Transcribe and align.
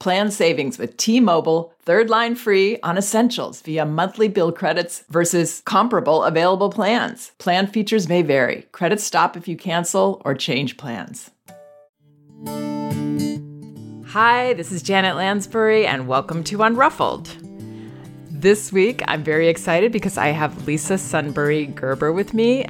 Plan 0.00 0.30
savings 0.30 0.78
with 0.78 0.96
T-Mobile, 0.96 1.72
third 1.82 2.10
line 2.10 2.34
free 2.34 2.78
on 2.82 2.98
essentials 2.98 3.62
via 3.62 3.86
monthly 3.86 4.28
bill 4.28 4.52
credits 4.52 5.04
versus 5.08 5.62
comparable 5.64 6.24
available 6.24 6.68
plans. 6.68 7.32
Plan 7.38 7.66
features 7.66 8.08
may 8.08 8.22
vary. 8.22 8.66
Credits 8.72 9.04
stop 9.04 9.36
if 9.36 9.48
you 9.48 9.56
cancel 9.56 10.20
or 10.24 10.34
change 10.34 10.76
plans. 10.76 11.30
Hi, 14.08 14.52
this 14.54 14.70
is 14.70 14.82
Janet 14.82 15.16
Lansbury 15.16 15.86
and 15.86 16.06
welcome 16.06 16.44
to 16.44 16.58
Unruffled. 16.58 17.28
This 18.30 18.72
week 18.72 19.02
I'm 19.08 19.24
very 19.24 19.48
excited 19.48 19.90
because 19.90 20.18
I 20.18 20.28
have 20.28 20.66
Lisa 20.66 20.98
Sunbury 20.98 21.66
Gerber 21.66 22.12
with 22.12 22.34
me. 22.34 22.66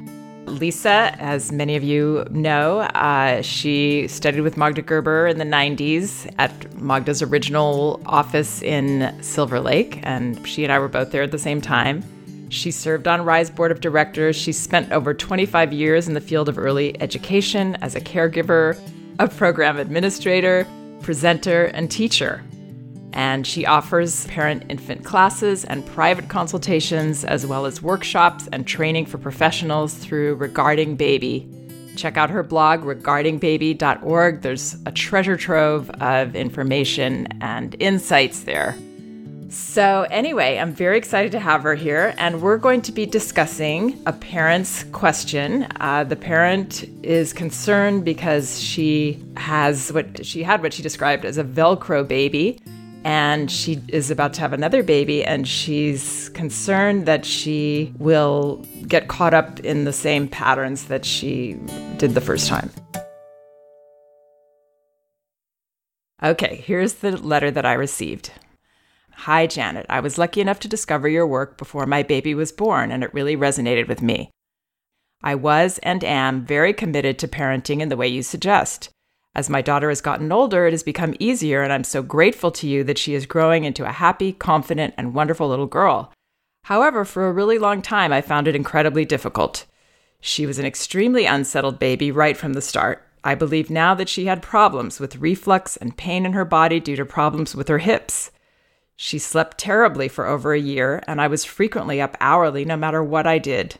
Lisa, 0.46 1.14
as 1.18 1.50
many 1.50 1.76
of 1.76 1.82
you 1.82 2.26
know, 2.30 2.80
uh, 2.80 3.42
she 3.42 4.06
studied 4.08 4.42
with 4.42 4.56
Magda 4.56 4.82
Gerber 4.82 5.26
in 5.26 5.38
the 5.38 5.44
90s 5.44 6.32
at 6.38 6.74
Magda's 6.80 7.22
original 7.22 8.00
office 8.06 8.62
in 8.62 9.14
Silver 9.22 9.60
Lake, 9.60 10.00
and 10.02 10.46
she 10.46 10.64
and 10.64 10.72
I 10.72 10.78
were 10.78 10.88
both 10.88 11.10
there 11.10 11.22
at 11.22 11.30
the 11.30 11.38
same 11.38 11.60
time. 11.60 12.04
She 12.50 12.70
served 12.70 13.08
on 13.08 13.24
RIE's 13.24 13.50
Board 13.50 13.72
of 13.72 13.80
Directors. 13.80 14.36
She 14.36 14.52
spent 14.52 14.92
over 14.92 15.12
25 15.14 15.72
years 15.72 16.06
in 16.06 16.14
the 16.14 16.20
field 16.20 16.48
of 16.48 16.58
early 16.58 17.00
education 17.00 17.76
as 17.76 17.96
a 17.96 18.00
caregiver, 18.00 18.78
a 19.18 19.28
program 19.28 19.78
administrator, 19.78 20.66
presenter, 21.00 21.64
and 21.66 21.90
teacher 21.90 22.42
and 23.14 23.46
she 23.46 23.64
offers 23.64 24.26
parent 24.26 24.64
infant 24.68 25.04
classes 25.04 25.64
and 25.64 25.86
private 25.86 26.28
consultations, 26.28 27.24
as 27.24 27.46
well 27.46 27.64
as 27.64 27.80
workshops 27.80 28.48
and 28.52 28.66
training 28.66 29.06
for 29.06 29.18
professionals 29.18 29.94
through 29.94 30.34
Regarding 30.34 30.96
Baby. 30.96 31.48
Check 31.96 32.16
out 32.16 32.28
her 32.30 32.42
blog, 32.42 32.82
regardingbaby.org. 32.82 34.42
There's 34.42 34.76
a 34.84 34.90
treasure 34.90 35.36
trove 35.36 35.90
of 35.90 36.34
information 36.34 37.28
and 37.40 37.76
insights 37.78 38.40
there. 38.40 38.76
So, 39.48 40.04
anyway, 40.10 40.58
I'm 40.58 40.72
very 40.72 40.98
excited 40.98 41.30
to 41.30 41.38
have 41.38 41.62
her 41.62 41.76
here, 41.76 42.12
and 42.18 42.42
we're 42.42 42.58
going 42.58 42.82
to 42.82 42.90
be 42.90 43.06
discussing 43.06 44.02
a 44.04 44.12
parent's 44.12 44.82
question. 44.90 45.68
Uh, 45.78 46.02
the 46.02 46.16
parent 46.16 46.84
is 47.04 47.32
concerned 47.32 48.04
because 48.04 48.60
she 48.60 49.24
has 49.36 49.92
what 49.92 50.26
she 50.26 50.42
had 50.42 50.60
what 50.60 50.72
she 50.72 50.82
described 50.82 51.24
as 51.24 51.38
a 51.38 51.44
Velcro 51.44 52.06
baby 52.06 52.58
and 53.04 53.50
she 53.50 53.82
is 53.88 54.10
about 54.10 54.32
to 54.34 54.40
have 54.40 54.52
another 54.52 54.82
baby 54.82 55.22
and 55.22 55.46
she's 55.46 56.30
concerned 56.30 57.06
that 57.06 57.24
she 57.24 57.92
will 57.98 58.64
get 58.88 59.08
caught 59.08 59.34
up 59.34 59.60
in 59.60 59.84
the 59.84 59.92
same 59.92 60.26
patterns 60.26 60.86
that 60.86 61.04
she 61.04 61.54
did 61.98 62.14
the 62.14 62.20
first 62.20 62.48
time. 62.48 62.70
Okay, 66.22 66.56
here's 66.64 66.94
the 66.94 67.18
letter 67.18 67.50
that 67.50 67.66
I 67.66 67.74
received. 67.74 68.30
Hi, 69.12 69.46
Janet. 69.46 69.84
I 69.90 70.00
was 70.00 70.16
lucky 70.16 70.40
enough 70.40 70.58
to 70.60 70.68
discover 70.68 71.06
your 71.06 71.26
work 71.26 71.58
before 71.58 71.86
my 71.86 72.02
baby 72.02 72.34
was 72.34 72.50
born, 72.50 72.90
and 72.90 73.04
it 73.04 73.12
really 73.12 73.36
resonated 73.36 73.88
with 73.88 74.00
me. 74.00 74.30
I 75.22 75.34
was 75.34 75.78
and 75.82 76.02
am 76.02 76.44
very 76.44 76.72
committed 76.72 77.18
to 77.18 77.28
parenting 77.28 77.80
in 77.80 77.90
the 77.90 77.96
way 77.96 78.08
you 78.08 78.22
suggest. 78.22 78.90
As 79.34 79.50
my 79.50 79.62
daughter 79.62 79.88
has 79.88 80.00
gotten 80.00 80.30
older, 80.30 80.66
it 80.66 80.72
has 80.72 80.84
become 80.84 81.14
easier, 81.18 81.62
and 81.62 81.72
I'm 81.72 81.84
so 81.84 82.02
grateful 82.02 82.52
to 82.52 82.68
you 82.68 82.84
that 82.84 82.98
she 82.98 83.14
is 83.14 83.26
growing 83.26 83.64
into 83.64 83.84
a 83.84 83.92
happy, 83.92 84.32
confident, 84.32 84.94
and 84.96 85.12
wonderful 85.12 85.48
little 85.48 85.66
girl. 85.66 86.12
However, 86.64 87.04
for 87.04 87.26
a 87.26 87.32
really 87.32 87.58
long 87.58 87.82
time, 87.82 88.12
I 88.12 88.20
found 88.20 88.46
it 88.46 88.54
incredibly 88.54 89.04
difficult. 89.04 89.66
She 90.20 90.46
was 90.46 90.58
an 90.58 90.66
extremely 90.66 91.26
unsettled 91.26 91.78
baby 91.78 92.10
right 92.10 92.36
from 92.36 92.52
the 92.52 92.62
start. 92.62 93.06
I 93.24 93.34
believe 93.34 93.70
now 93.70 93.94
that 93.94 94.08
she 94.08 94.26
had 94.26 94.40
problems 94.40 95.00
with 95.00 95.16
reflux 95.16 95.76
and 95.76 95.96
pain 95.96 96.24
in 96.24 96.32
her 96.34 96.44
body 96.44 96.78
due 96.78 96.96
to 96.96 97.04
problems 97.04 97.56
with 97.56 97.68
her 97.68 97.78
hips. 97.78 98.30
She 98.96 99.18
slept 99.18 99.58
terribly 99.58 100.08
for 100.08 100.26
over 100.26 100.52
a 100.52 100.60
year, 100.60 101.02
and 101.08 101.20
I 101.20 101.26
was 101.26 101.44
frequently 101.44 102.00
up 102.00 102.16
hourly 102.20 102.64
no 102.64 102.76
matter 102.76 103.02
what 103.02 103.26
I 103.26 103.38
did. 103.38 103.76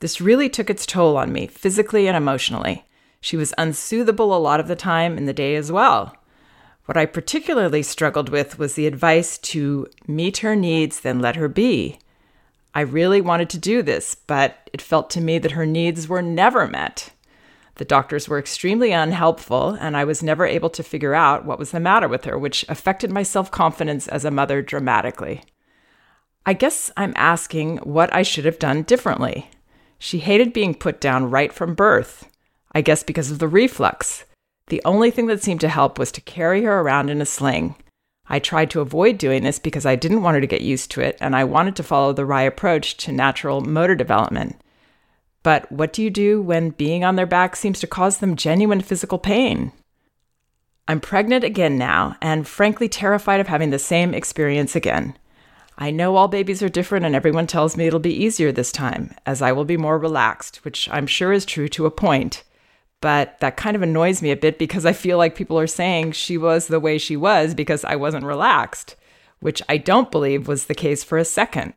This 0.00 0.20
really 0.20 0.48
took 0.48 0.68
its 0.68 0.86
toll 0.86 1.16
on 1.16 1.32
me, 1.32 1.46
physically 1.46 2.08
and 2.08 2.16
emotionally. 2.16 2.84
She 3.20 3.36
was 3.36 3.54
unsoothable 3.58 4.34
a 4.34 4.38
lot 4.38 4.60
of 4.60 4.68
the 4.68 4.76
time 4.76 5.18
in 5.18 5.26
the 5.26 5.32
day 5.32 5.56
as 5.56 5.72
well. 5.72 6.16
What 6.86 6.96
I 6.96 7.04
particularly 7.04 7.82
struggled 7.82 8.28
with 8.30 8.58
was 8.58 8.74
the 8.74 8.86
advice 8.86 9.36
to 9.38 9.86
meet 10.06 10.38
her 10.38 10.56
needs, 10.56 11.00
then 11.00 11.20
let 11.20 11.36
her 11.36 11.48
be. 11.48 11.98
I 12.74 12.80
really 12.80 13.20
wanted 13.20 13.50
to 13.50 13.58
do 13.58 13.82
this, 13.82 14.14
but 14.14 14.70
it 14.72 14.80
felt 14.80 15.10
to 15.10 15.20
me 15.20 15.38
that 15.38 15.52
her 15.52 15.66
needs 15.66 16.08
were 16.08 16.22
never 16.22 16.66
met. 16.66 17.10
The 17.74 17.84
doctors 17.84 18.28
were 18.28 18.38
extremely 18.38 18.92
unhelpful, 18.92 19.76
and 19.80 19.96
I 19.96 20.04
was 20.04 20.22
never 20.22 20.46
able 20.46 20.70
to 20.70 20.82
figure 20.82 21.14
out 21.14 21.44
what 21.44 21.58
was 21.58 21.70
the 21.70 21.80
matter 21.80 22.08
with 22.08 22.24
her, 22.24 22.38
which 22.38 22.64
affected 22.68 23.10
my 23.12 23.22
self 23.22 23.50
confidence 23.50 24.08
as 24.08 24.24
a 24.24 24.30
mother 24.30 24.62
dramatically. 24.62 25.42
I 26.46 26.54
guess 26.54 26.90
I'm 26.96 27.12
asking 27.16 27.78
what 27.78 28.12
I 28.14 28.22
should 28.22 28.44
have 28.46 28.58
done 28.58 28.82
differently. 28.82 29.50
She 29.98 30.20
hated 30.20 30.52
being 30.52 30.74
put 30.74 31.00
down 31.00 31.30
right 31.30 31.52
from 31.52 31.74
birth. 31.74 32.28
I 32.72 32.80
guess 32.80 33.02
because 33.02 33.30
of 33.30 33.38
the 33.38 33.48
reflux. 33.48 34.24
The 34.68 34.82
only 34.84 35.10
thing 35.10 35.26
that 35.26 35.42
seemed 35.42 35.60
to 35.62 35.68
help 35.68 35.98
was 35.98 36.12
to 36.12 36.20
carry 36.20 36.62
her 36.62 36.80
around 36.80 37.10
in 37.10 37.20
a 37.20 37.26
sling. 37.26 37.76
I 38.28 38.38
tried 38.38 38.70
to 38.70 38.80
avoid 38.80 39.16
doing 39.16 39.42
this 39.42 39.58
because 39.58 39.86
I 39.86 39.96
didn't 39.96 40.22
want 40.22 40.34
her 40.34 40.40
to 40.40 40.46
get 40.46 40.60
used 40.60 40.90
to 40.92 41.00
it 41.00 41.16
and 41.20 41.34
I 41.34 41.44
wanted 41.44 41.76
to 41.76 41.82
follow 41.82 42.12
the 42.12 42.26
right 42.26 42.42
approach 42.42 42.96
to 42.98 43.12
natural 43.12 43.62
motor 43.62 43.94
development. 43.94 44.60
But 45.42 45.70
what 45.72 45.92
do 45.92 46.02
you 46.02 46.10
do 46.10 46.42
when 46.42 46.70
being 46.70 47.04
on 47.04 47.16
their 47.16 47.26
back 47.26 47.56
seems 47.56 47.80
to 47.80 47.86
cause 47.86 48.18
them 48.18 48.36
genuine 48.36 48.82
physical 48.82 49.18
pain? 49.18 49.72
I'm 50.86 51.00
pregnant 51.00 51.44
again 51.44 51.78
now 51.78 52.16
and 52.20 52.46
frankly 52.46 52.88
terrified 52.88 53.40
of 53.40 53.46
having 53.46 53.70
the 53.70 53.78
same 53.78 54.14
experience 54.14 54.76
again. 54.76 55.16
I 55.78 55.90
know 55.90 56.16
all 56.16 56.28
babies 56.28 56.62
are 56.62 56.68
different 56.68 57.06
and 57.06 57.14
everyone 57.14 57.46
tells 57.46 57.76
me 57.76 57.86
it'll 57.86 58.00
be 58.00 58.24
easier 58.24 58.52
this 58.52 58.72
time, 58.72 59.14
as 59.24 59.40
I 59.40 59.52
will 59.52 59.64
be 59.64 59.76
more 59.76 59.98
relaxed, 59.98 60.64
which 60.64 60.88
I'm 60.90 61.06
sure 61.06 61.32
is 61.32 61.44
true 61.44 61.68
to 61.68 61.86
a 61.86 61.90
point. 61.90 62.42
But 63.00 63.38
that 63.40 63.56
kind 63.56 63.76
of 63.76 63.82
annoys 63.82 64.22
me 64.22 64.30
a 64.30 64.36
bit 64.36 64.58
because 64.58 64.84
I 64.84 64.92
feel 64.92 65.18
like 65.18 65.36
people 65.36 65.58
are 65.58 65.68
saying 65.68 66.12
she 66.12 66.36
was 66.36 66.66
the 66.66 66.80
way 66.80 66.98
she 66.98 67.16
was 67.16 67.54
because 67.54 67.84
I 67.84 67.96
wasn't 67.96 68.24
relaxed, 68.24 68.96
which 69.40 69.62
I 69.68 69.76
don't 69.76 70.10
believe 70.10 70.48
was 70.48 70.66
the 70.66 70.74
case 70.74 71.04
for 71.04 71.16
a 71.16 71.24
second. 71.24 71.74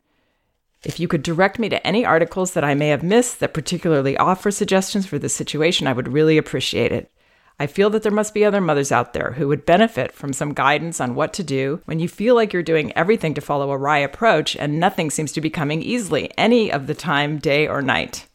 If 0.84 1.00
you 1.00 1.08
could 1.08 1.22
direct 1.22 1.60
me 1.60 1.70
to 1.70 1.86
any 1.86 2.04
articles 2.04 2.54
that 2.54 2.64
I 2.64 2.74
may 2.74 2.88
have 2.88 3.04
missed 3.04 3.40
that 3.40 3.54
particularly 3.54 4.18
offer 4.18 4.50
suggestions 4.50 5.06
for 5.06 5.20
this 5.20 5.36
situation, 5.36 5.86
I 5.86 5.94
would 5.94 6.12
really 6.12 6.40
appreciate 6.40 6.92
it. 6.92 7.12
I 7.60 7.68
feel 7.68 7.92
that 7.92 8.02
there 8.02 8.12
must 8.12 8.34
be 8.34 8.44
other 8.44 8.60
mothers 8.60 8.92
out 8.92 9.14
there 9.14 9.34
who 9.34 9.48
would 9.48 9.68
benefit 9.68 10.12
from 10.12 10.34
some 10.34 10.56
guidance 10.56 11.00
on 11.00 11.14
what 11.14 11.34
to 11.34 11.44
do 11.44 11.82
when 11.86 12.00
you 12.00 12.10
feel 12.10 12.34
like 12.34 12.52
you're 12.52 12.64
doing 12.64 12.92
everything 12.98 13.36
to 13.36 13.42
follow 13.42 13.70
a 13.70 13.78
RIE 13.78 14.00
approach 14.00 14.56
and 14.56 14.80
nothing 14.80 15.12
seems 15.12 15.32
to 15.34 15.42
be 15.42 15.52
coming 15.52 15.84
easily 15.84 16.32
any 16.40 16.72
of 16.72 16.88
the 16.88 16.96
time, 16.96 17.38
day 17.38 17.68
or 17.68 17.84
night. 17.84 18.28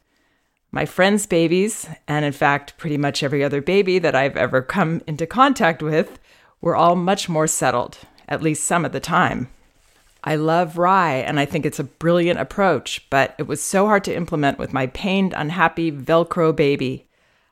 My 0.76 0.84
friends' 0.84 1.24
babies, 1.24 1.88
and 2.06 2.22
in 2.22 2.34
fact, 2.34 2.76
pretty 2.76 2.98
much 2.98 3.22
every 3.22 3.42
other 3.42 3.62
baby 3.62 3.98
that 3.98 4.14
I've 4.14 4.36
ever 4.36 4.60
come 4.60 5.00
into 5.06 5.26
contact 5.26 5.82
with, 5.82 6.18
were 6.60 6.76
all 6.76 6.94
much 6.94 7.30
more 7.30 7.46
settled, 7.46 7.96
at 8.28 8.42
least 8.42 8.64
some 8.64 8.84
of 8.84 8.92
the 8.92 9.00
time. 9.00 9.48
I 10.22 10.36
love 10.36 10.76
RIE 10.76 11.22
and 11.26 11.40
I 11.40 11.46
think 11.46 11.64
it's 11.64 11.78
a 11.78 11.84
brilliant 11.84 12.38
approach, 12.38 13.08
but 13.08 13.34
it 13.38 13.44
was 13.44 13.64
so 13.64 13.86
hard 13.86 14.04
to 14.04 14.14
implement 14.14 14.58
with 14.58 14.74
my 14.74 14.88
pained, 14.88 15.32
unhappy 15.34 15.90
Velcro 15.90 16.54
baby. 16.54 17.06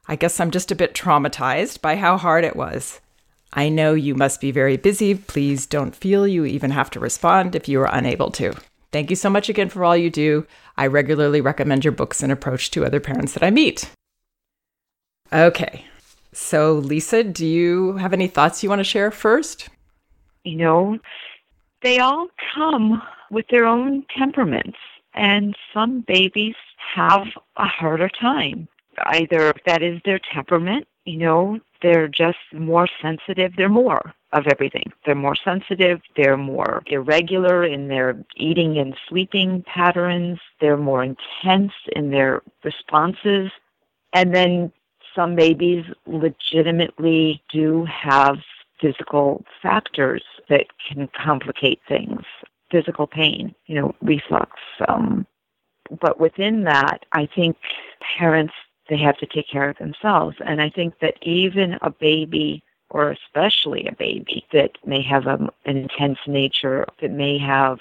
I 0.07 0.17
guess 0.17 0.39
I'm 0.39 0.51
just 0.51 0.71
a 0.71 0.77
bit 0.77 0.93
traumatized 0.93 1.81
by 1.81 1.97
how 1.97 2.19
hard 2.19 2.45
it 2.45 2.57
was. 2.57 3.01
I 3.55 3.71
know 3.71 3.95
you 3.95 4.15
must 4.15 4.39
be 4.39 4.51
very 4.51 4.77
busy. 4.77 5.15
Please 5.15 5.65
don't 5.65 5.97
feel 5.97 6.29
you 6.29 6.45
even 6.45 6.73
have 6.73 6.91
to 6.91 7.01
respond 7.01 7.57
if 7.57 7.71
you 7.71 7.81
are 7.81 7.89
unable 7.91 8.31
to. 8.33 8.53
Thank 8.95 9.11
you 9.11 9.17
so 9.17 9.29
much 9.29 9.49
again 9.49 9.71
for 9.71 9.85
all 9.85 9.97
you 9.97 10.09
do. 10.09 10.47
I 10.77 10.87
regularly 10.87 11.41
recommend 11.41 11.85
your 11.85 11.91
books 11.91 12.23
and 12.23 12.31
approach 12.31 12.71
to 12.71 12.85
other 12.85 13.01
parents 13.01 13.33
that 13.33 13.43
I 13.43 13.51
meet. 13.51 13.91
Okay, 15.33 15.85
so 16.33 16.75
Lisa, 16.75 17.25
do 17.25 17.45
you 17.45 17.97
have 17.97 18.13
any 18.13 18.29
thoughts 18.29 18.63
you 18.63 18.69
want 18.69 18.79
to 18.79 18.85
share 18.85 19.11
first? 19.11 19.69
You 20.45 20.59
know, 20.59 20.99
they 21.83 21.99
all 21.99 22.29
come 22.55 23.03
with 23.33 23.47
their 23.51 23.67
own 23.67 24.07
temperaments, 24.17 24.79
and 25.13 25.57
some 25.75 26.05
babies 26.07 26.55
have 26.95 27.27
a 27.57 27.67
harder 27.67 28.09
time 28.09 28.69
either 29.07 29.53
that 29.67 29.83
is 29.83 30.01
their 30.05 30.21
temperament, 30.33 30.87
you 31.05 31.17
know, 31.17 31.59
they're 31.85 32.09
just 32.09 32.39
more 32.55 32.89
sensitive, 33.03 33.53
they're 33.57 33.69
more 33.69 34.15
of 34.33 34.47
everything. 34.47 34.91
They're 35.05 35.15
more 35.15 35.37
sensitive, 35.37 36.01
they're 36.17 36.39
more 36.39 36.83
irregular 36.87 37.63
in 37.63 37.89
their 37.89 38.25
eating 38.37 38.79
and 38.79 38.97
sleeping 39.07 39.63
patterns, 39.67 40.39
they're 40.63 40.79
more 40.79 41.05
intense 41.05 41.73
in 41.95 42.11
their 42.11 42.41
responses. 42.65 43.51
And 44.15 44.35
then 44.35 44.73
some 45.15 45.37
babies 45.37 45.85
legitimately 46.07 47.43
do 47.53 47.85
have 47.85 48.39
physical 48.81 49.45
factors 49.63 50.23
that 50.49 50.65
can 50.89 51.09
complicate 51.23 51.81
things. 51.87 52.23
Physical 52.71 53.07
pain, 53.07 53.55
you 53.67 53.75
know, 53.75 53.95
reflux. 54.01 54.53
Um, 54.89 55.27
but 56.01 56.19
within 56.19 56.65
that, 56.65 57.05
I 57.13 57.29
think 57.37 57.59
parents 58.19 58.55
they 58.89 58.99
have 58.99 59.17
to 59.19 59.27
take 59.27 59.49
care 59.49 59.69
of 59.71 59.79
themselves. 59.79 60.37
And 60.45 60.61
I 60.61 60.71
think 60.71 60.99
that 61.01 61.15
even 61.23 61.79
a 61.83 61.91
baby, 61.91 62.63
or 62.91 63.11
especially 63.11 63.87
a 63.87 63.95
baby 63.95 64.47
that 64.53 64.73
may 64.87 65.03
have 65.03 65.27
a, 65.27 65.39
an 65.65 65.77
intense 65.77 66.19
nature, 66.27 66.87
that 67.01 67.11
may 67.11 67.39
have 67.39 67.79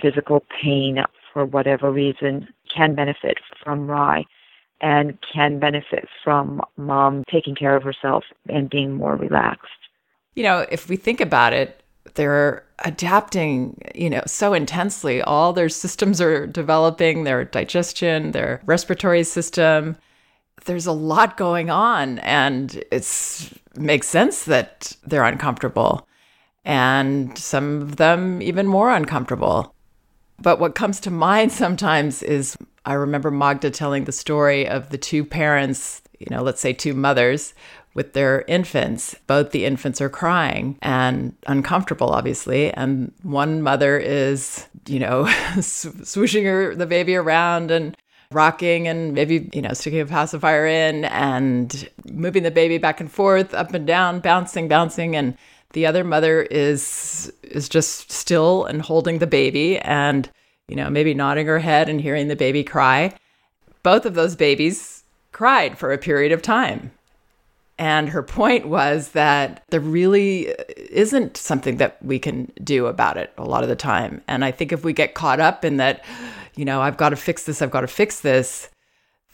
physical 0.00 0.44
pain 0.62 1.02
for 1.32 1.44
whatever 1.44 1.90
reason, 1.90 2.48
can 2.74 2.94
benefit 2.94 3.38
from 3.62 3.90
RIE 3.90 4.26
and 4.80 5.18
can 5.32 5.58
benefit 5.58 6.08
from 6.22 6.60
mom 6.76 7.24
taking 7.30 7.54
care 7.54 7.74
of 7.74 7.82
herself 7.82 8.24
and 8.48 8.70
being 8.70 8.94
more 8.94 9.16
relaxed. 9.16 9.72
You 10.34 10.44
know, 10.44 10.66
if 10.70 10.88
we 10.88 10.96
think 10.96 11.20
about 11.20 11.52
it, 11.52 11.82
they're 12.14 12.64
adapting, 12.84 13.80
you 13.94 14.08
know, 14.08 14.22
so 14.26 14.54
intensely. 14.54 15.20
All 15.20 15.52
their 15.52 15.68
systems 15.68 16.20
are 16.20 16.46
developing, 16.46 17.24
their 17.24 17.44
digestion, 17.44 18.30
their 18.30 18.62
respiratory 18.66 19.24
system 19.24 19.96
there's 20.68 20.86
a 20.86 20.92
lot 20.92 21.38
going 21.38 21.70
on 21.70 22.18
and 22.20 22.84
it's 22.92 23.52
makes 23.74 24.06
sense 24.06 24.44
that 24.44 24.94
they're 25.02 25.24
uncomfortable 25.24 26.06
and 26.62 27.36
some 27.38 27.80
of 27.80 27.96
them 27.96 28.42
even 28.42 28.66
more 28.66 28.90
uncomfortable. 28.90 29.74
But 30.40 30.60
what 30.60 30.74
comes 30.74 31.00
to 31.00 31.10
mind 31.10 31.52
sometimes 31.64 32.22
is 32.22 32.56
I 32.84 32.92
remember 32.92 33.30
Magda 33.30 33.70
telling 33.70 34.04
the 34.04 34.12
story 34.12 34.68
of 34.68 34.90
the 34.90 34.98
two 34.98 35.24
parents, 35.24 36.02
you 36.18 36.26
know, 36.30 36.42
let's 36.42 36.60
say 36.60 36.74
two 36.74 36.92
mothers 36.92 37.54
with 37.94 38.12
their 38.12 38.42
infants. 38.42 39.16
Both 39.26 39.52
the 39.52 39.64
infants 39.64 40.02
are 40.02 40.10
crying 40.10 40.78
and 40.82 41.34
uncomfortable, 41.46 42.10
obviously. 42.10 42.72
And 42.74 43.12
one 43.22 43.62
mother 43.62 43.98
is, 43.98 44.66
you 44.86 44.98
know, 44.98 45.24
swooshing 45.56 46.44
her, 46.44 46.74
the 46.74 46.86
baby 46.86 47.16
around 47.16 47.70
and 47.70 47.96
rocking 48.30 48.86
and 48.86 49.14
maybe, 49.14 49.48
you 49.52 49.62
know, 49.62 49.72
sticking 49.72 50.00
a 50.00 50.06
pacifier 50.06 50.66
in 50.66 51.04
and 51.06 51.88
moving 52.10 52.42
the 52.42 52.50
baby 52.50 52.78
back 52.78 53.00
and 53.00 53.10
forth, 53.10 53.54
up 53.54 53.72
and 53.72 53.86
down, 53.86 54.20
bouncing, 54.20 54.68
bouncing. 54.68 55.16
And 55.16 55.36
the 55.72 55.86
other 55.86 56.04
mother 56.04 56.42
is 56.42 57.32
is 57.42 57.68
just 57.68 58.10
still 58.12 58.64
and 58.64 58.82
holding 58.82 59.18
the 59.18 59.26
baby 59.26 59.78
and, 59.78 60.30
you 60.68 60.76
know, 60.76 60.90
maybe 60.90 61.14
nodding 61.14 61.46
her 61.46 61.58
head 61.58 61.88
and 61.88 62.00
hearing 62.00 62.28
the 62.28 62.36
baby 62.36 62.64
cry. 62.64 63.14
Both 63.82 64.04
of 64.04 64.14
those 64.14 64.36
babies 64.36 65.04
cried 65.32 65.78
for 65.78 65.92
a 65.92 65.98
period 65.98 66.32
of 66.32 66.42
time. 66.42 66.90
And 67.78 68.08
her 68.08 68.24
point 68.24 68.66
was 68.66 69.10
that 69.10 69.62
there 69.68 69.80
really 69.80 70.48
isn't 70.90 71.36
something 71.36 71.76
that 71.76 72.04
we 72.04 72.18
can 72.18 72.50
do 72.62 72.86
about 72.86 73.16
it 73.16 73.32
a 73.38 73.44
lot 73.44 73.62
of 73.62 73.68
the 73.68 73.76
time. 73.76 74.20
And 74.26 74.44
I 74.44 74.50
think 74.50 74.72
if 74.72 74.84
we 74.84 74.92
get 74.92 75.14
caught 75.14 75.38
up 75.38 75.64
in 75.64 75.76
that, 75.76 76.04
you 76.58 76.64
know, 76.64 76.82
I've 76.82 76.96
got 76.96 77.10
to 77.10 77.16
fix 77.16 77.44
this, 77.44 77.62
I've 77.62 77.70
got 77.70 77.82
to 77.82 77.86
fix 77.86 78.18
this, 78.18 78.68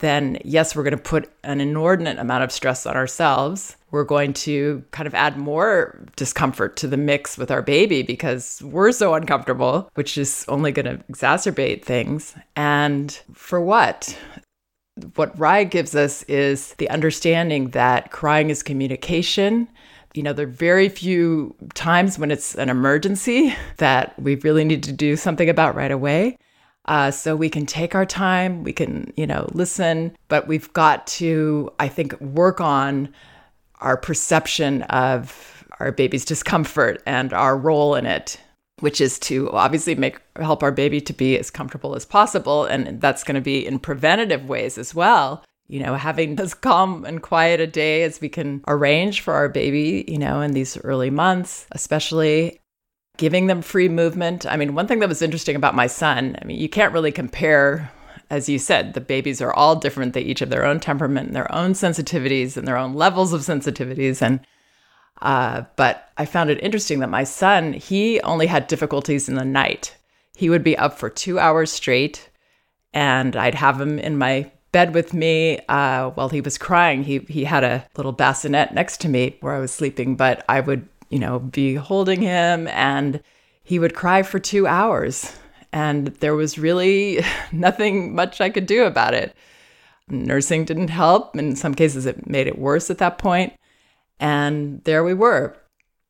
then 0.00 0.36
yes, 0.44 0.76
we're 0.76 0.82
going 0.82 0.96
to 0.96 1.02
put 1.02 1.32
an 1.42 1.58
inordinate 1.58 2.18
amount 2.18 2.44
of 2.44 2.52
stress 2.52 2.84
on 2.84 2.96
ourselves. 2.96 3.78
We're 3.90 4.04
going 4.04 4.34
to 4.34 4.84
kind 4.90 5.06
of 5.06 5.14
add 5.14 5.38
more 5.38 6.04
discomfort 6.16 6.76
to 6.76 6.86
the 6.86 6.98
mix 6.98 7.38
with 7.38 7.50
our 7.50 7.62
baby 7.62 8.02
because 8.02 8.60
we're 8.62 8.92
so 8.92 9.14
uncomfortable, 9.14 9.88
which 9.94 10.18
is 10.18 10.44
only 10.48 10.70
going 10.70 10.84
to 10.84 11.02
exacerbate 11.04 11.82
things. 11.82 12.34
And 12.56 13.18
for 13.32 13.58
what? 13.58 14.18
What 15.14 15.38
RIE 15.40 15.64
gives 15.64 15.96
us 15.96 16.24
is 16.24 16.74
the 16.74 16.90
understanding 16.90 17.70
that 17.70 18.10
crying 18.10 18.50
is 18.50 18.62
communication. 18.62 19.66
You 20.12 20.24
know, 20.24 20.34
there 20.34 20.46
are 20.46 20.50
very 20.50 20.90
few 20.90 21.56
times 21.72 22.18
when 22.18 22.30
it's 22.30 22.54
an 22.54 22.68
emergency 22.68 23.56
that 23.78 24.20
we 24.20 24.34
really 24.36 24.64
need 24.64 24.82
to 24.82 24.92
do 24.92 25.16
something 25.16 25.48
about 25.48 25.74
right 25.74 25.90
away. 25.90 26.36
Uh, 26.86 27.10
so 27.10 27.34
we 27.34 27.48
can 27.48 27.64
take 27.64 27.94
our 27.94 28.04
time, 28.04 28.62
we 28.62 28.72
can, 28.72 29.12
you 29.16 29.26
know, 29.26 29.48
listen, 29.52 30.14
but 30.28 30.46
we've 30.46 30.72
got 30.74 31.06
to, 31.06 31.70
I 31.78 31.88
think, 31.88 32.18
work 32.20 32.60
on 32.60 33.08
our 33.80 33.96
perception 33.96 34.82
of 34.82 35.64
our 35.80 35.92
baby's 35.92 36.24
discomfort 36.24 37.02
and 37.06 37.32
our 37.32 37.56
role 37.56 37.94
in 37.94 38.06
it, 38.06 38.38
which 38.80 39.00
is 39.00 39.18
to 39.20 39.50
obviously 39.52 39.94
make 39.94 40.20
help 40.36 40.62
our 40.62 40.72
baby 40.72 41.00
to 41.00 41.12
be 41.12 41.38
as 41.38 41.50
comfortable 41.50 41.94
as 41.94 42.04
possible, 42.04 42.64
and 42.64 43.00
that's 43.00 43.24
going 43.24 43.34
to 43.34 43.40
be 43.40 43.64
in 43.66 43.78
preventative 43.78 44.48
ways 44.48 44.76
as 44.76 44.94
well. 44.94 45.42
You 45.68 45.80
know, 45.80 45.94
having 45.94 46.38
as 46.40 46.52
calm 46.52 47.04
and 47.06 47.22
quiet 47.22 47.60
a 47.60 47.66
day 47.66 48.02
as 48.02 48.20
we 48.20 48.28
can 48.28 48.62
arrange 48.68 49.22
for 49.22 49.32
our 49.32 49.48
baby, 49.48 50.04
you 50.06 50.18
know, 50.18 50.42
in 50.42 50.52
these 50.52 50.76
early 50.78 51.10
months, 51.10 51.66
especially 51.72 52.60
giving 53.16 53.46
them 53.46 53.62
free 53.62 53.88
movement. 53.88 54.46
I 54.46 54.56
mean, 54.56 54.74
one 54.74 54.86
thing 54.86 54.98
that 55.00 55.08
was 55.08 55.22
interesting 55.22 55.56
about 55.56 55.74
my 55.74 55.86
son, 55.86 56.36
I 56.40 56.44
mean, 56.44 56.58
you 56.58 56.68
can't 56.68 56.92
really 56.92 57.12
compare, 57.12 57.90
as 58.30 58.48
you 58.48 58.58
said, 58.58 58.94
the 58.94 59.00
babies 59.00 59.40
are 59.40 59.52
all 59.52 59.76
different. 59.76 60.14
They 60.14 60.22
each 60.22 60.40
have 60.40 60.50
their 60.50 60.64
own 60.64 60.80
temperament 60.80 61.28
and 61.28 61.36
their 61.36 61.52
own 61.54 61.72
sensitivities 61.72 62.56
and 62.56 62.66
their 62.66 62.76
own 62.76 62.94
levels 62.94 63.32
of 63.32 63.42
sensitivities. 63.42 64.20
And, 64.20 64.40
uh, 65.22 65.62
but 65.76 66.10
I 66.16 66.24
found 66.24 66.50
it 66.50 66.62
interesting 66.62 66.98
that 67.00 67.10
my 67.10 67.24
son, 67.24 67.72
he 67.72 68.20
only 68.22 68.46
had 68.46 68.66
difficulties 68.66 69.28
in 69.28 69.36
the 69.36 69.44
night. 69.44 69.96
He 70.36 70.50
would 70.50 70.64
be 70.64 70.76
up 70.76 70.98
for 70.98 71.08
two 71.08 71.38
hours 71.38 71.70
straight, 71.70 72.28
and 72.92 73.36
I'd 73.36 73.54
have 73.54 73.80
him 73.80 74.00
in 74.00 74.18
my 74.18 74.50
bed 74.72 74.92
with 74.92 75.14
me 75.14 75.60
uh, 75.68 76.10
while 76.10 76.28
he 76.28 76.40
was 76.40 76.58
crying. 76.58 77.04
He 77.04 77.20
he 77.28 77.44
had 77.44 77.62
a 77.62 77.86
little 77.96 78.10
bassinet 78.10 78.74
next 78.74 79.00
to 79.02 79.08
me 79.08 79.36
where 79.40 79.54
I 79.54 79.60
was 79.60 79.70
sleeping, 79.70 80.16
but 80.16 80.44
I 80.48 80.58
would 80.58 80.88
you 81.14 81.20
know, 81.20 81.38
be 81.38 81.76
holding 81.76 82.20
him 82.20 82.66
and 82.66 83.22
he 83.62 83.78
would 83.78 83.94
cry 83.94 84.24
for 84.24 84.40
two 84.40 84.66
hours. 84.66 85.32
And 85.72 86.08
there 86.08 86.34
was 86.34 86.58
really 86.58 87.24
nothing 87.52 88.16
much 88.16 88.40
I 88.40 88.50
could 88.50 88.66
do 88.66 88.82
about 88.82 89.14
it. 89.14 89.32
Nursing 90.08 90.64
didn't 90.64 90.88
help. 90.88 91.36
In 91.36 91.54
some 91.54 91.72
cases, 91.72 92.04
it 92.04 92.28
made 92.28 92.48
it 92.48 92.58
worse 92.58 92.90
at 92.90 92.98
that 92.98 93.18
point. 93.18 93.52
And 94.18 94.82
there 94.82 95.04
we 95.04 95.14
were. 95.14 95.56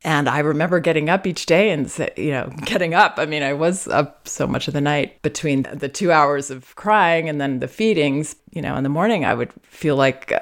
And 0.05 0.27
I 0.27 0.39
remember 0.39 0.81
getting 0.81 1.11
up 1.11 1.27
each 1.27 1.45
day 1.45 1.71
and, 1.71 1.87
you 2.17 2.31
know, 2.31 2.51
getting 2.65 2.95
up. 2.95 3.17
I 3.19 3.27
mean, 3.27 3.43
I 3.43 3.53
was 3.53 3.87
up 3.87 4.27
so 4.27 4.47
much 4.47 4.69
of 4.69 4.75
the 4.75 4.81
night 4.81 5.21
between 5.21 5.67
the 5.71 5.91
two 5.91 6.13
hours 6.13 6.51
of 6.51 6.75
crying 6.77 7.29
and 7.29 7.39
then 7.39 7.59
the 7.59 7.69
feedings. 7.69 8.37
You 8.53 8.63
know, 8.63 8.75
in 8.77 8.85
the 8.85 8.89
morning, 8.89 9.27
I 9.27 9.35
would 9.35 9.53
feel 9.65 9.97
like 9.97 10.33
uh, 10.33 10.41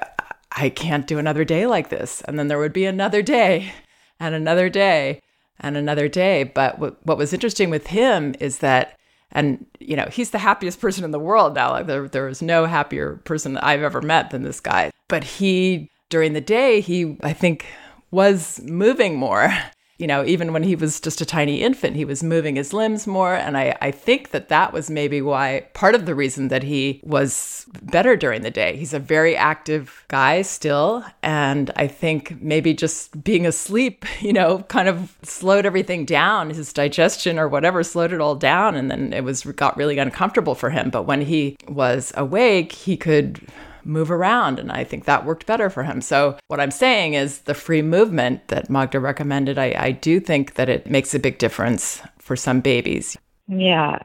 I 0.55 0.69
can't 0.69 1.05
do 1.05 1.19
another 1.19 1.43
day 1.43 1.67
like 1.67 1.89
this. 1.89 2.21
And 2.21 2.39
then 2.39 2.47
there 2.47 2.59
would 2.59 2.71
be 2.71 2.85
another 2.85 3.21
day 3.21 3.73
and 4.23 4.35
another 4.35 4.69
day 4.69 5.21
and 5.59 5.77
another 5.77 6.07
day. 6.07 6.43
But 6.43 6.79
what, 6.79 7.05
what 7.05 7.17
was 7.17 7.33
interesting 7.33 7.69
with 7.69 7.87
him 7.87 8.35
is 8.39 8.59
that, 8.59 8.97
and 9.31 9.65
you 9.79 9.95
know, 9.95 10.07
he's 10.11 10.31
the 10.31 10.39
happiest 10.39 10.79
person 10.79 11.03
in 11.03 11.11
the 11.11 11.19
world 11.19 11.55
now. 11.55 11.71
Like 11.71 11.87
there, 11.87 12.07
there 12.07 12.25
was 12.25 12.41
no 12.41 12.65
happier 12.65 13.17
person 13.25 13.53
that 13.53 13.65
I've 13.65 13.83
ever 13.83 14.01
met 14.01 14.31
than 14.31 14.43
this 14.43 14.59
guy. 14.59 14.91
But 15.07 15.23
he 15.23 15.89
during 16.09 16.33
the 16.33 16.41
day, 16.41 16.79
he, 16.79 17.17
I 17.21 17.33
think, 17.33 17.65
was 18.11 18.61
moving 18.63 19.15
more. 19.15 19.53
You 20.03 20.07
know, 20.07 20.25
even 20.25 20.51
when 20.51 20.63
he 20.63 20.75
was 20.75 20.99
just 20.99 21.21
a 21.21 21.25
tiny 21.25 21.61
infant, 21.61 21.95
he 21.95 22.03
was 22.03 22.21
moving 22.21 22.57
his 22.57 22.73
limbs 22.73 23.07
more. 23.07 23.35
And 23.35 23.55
I, 23.57 23.77
I 23.79 23.91
think 23.91 24.31
that 24.31 24.49
that 24.49 24.73
was 24.73 24.89
maybe 24.89 25.21
why 25.21 25.65
part 25.73 25.95
of 25.95 26.05
the 26.05 26.13
reason 26.13 26.49
that 26.49 26.61
he 26.61 26.99
was 27.03 27.65
better 27.83 28.17
during 28.17 28.41
the 28.41 28.51
day. 28.51 28.75
He's 28.75 28.93
a 28.93 28.99
very 28.99 29.33
active 29.33 30.03
guy 30.09 30.41
still. 30.41 31.05
And 31.21 31.71
I 31.77 31.87
think 31.87 32.41
maybe 32.41 32.73
just 32.73 33.23
being 33.23 33.45
asleep, 33.45 34.03
you 34.19 34.33
know, 34.33 34.63
kind 34.63 34.89
of 34.89 35.15
slowed 35.23 35.65
everything 35.65 36.03
down, 36.03 36.49
his 36.49 36.73
digestion 36.73 37.39
or 37.39 37.47
whatever 37.47 37.81
slowed 37.81 38.11
it 38.11 38.19
all 38.19 38.35
down. 38.35 38.75
And 38.75 38.91
then 38.91 39.13
it 39.13 39.23
was 39.23 39.43
got 39.43 39.77
really 39.77 39.99
uncomfortable 39.99 40.53
for 40.53 40.69
him. 40.69 40.89
But 40.89 41.03
when 41.03 41.21
he 41.21 41.55
was 41.69 42.11
awake, 42.17 42.73
he 42.73 42.97
could 42.97 43.39
move 43.85 44.11
around. 44.11 44.59
And 44.59 44.71
I 44.71 44.83
think 44.83 45.05
that 45.05 45.25
worked 45.25 45.45
better 45.45 45.69
for 45.69 45.83
him. 45.83 46.01
So, 46.01 46.37
what 46.47 46.59
I'm 46.59 46.71
saying 46.71 47.13
is 47.13 47.39
the 47.39 47.53
free 47.53 47.81
movement 47.81 48.47
that 48.47 48.69
Magda 48.69 48.99
recommended, 48.99 49.57
I, 49.57 49.75
I 49.77 49.91
do 49.91 50.19
think 50.19 50.55
that 50.55 50.69
it 50.69 50.89
makes 50.89 51.13
a 51.13 51.19
big 51.19 51.37
difference 51.37 52.01
for 52.19 52.35
some 52.35 52.61
babies. 52.61 53.17
Yeah. 53.47 53.99